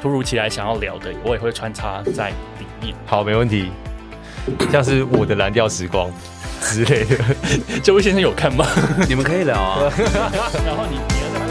[0.00, 2.94] 突如其来想要聊的，我也会穿插在里面。
[3.06, 3.70] 好，没问题。
[4.70, 6.08] 像是我的蓝调时光
[6.60, 7.16] 之类的，
[7.82, 8.64] 这位先生有看吗？
[9.08, 9.90] 你们可以聊啊。
[10.64, 11.45] 然后你。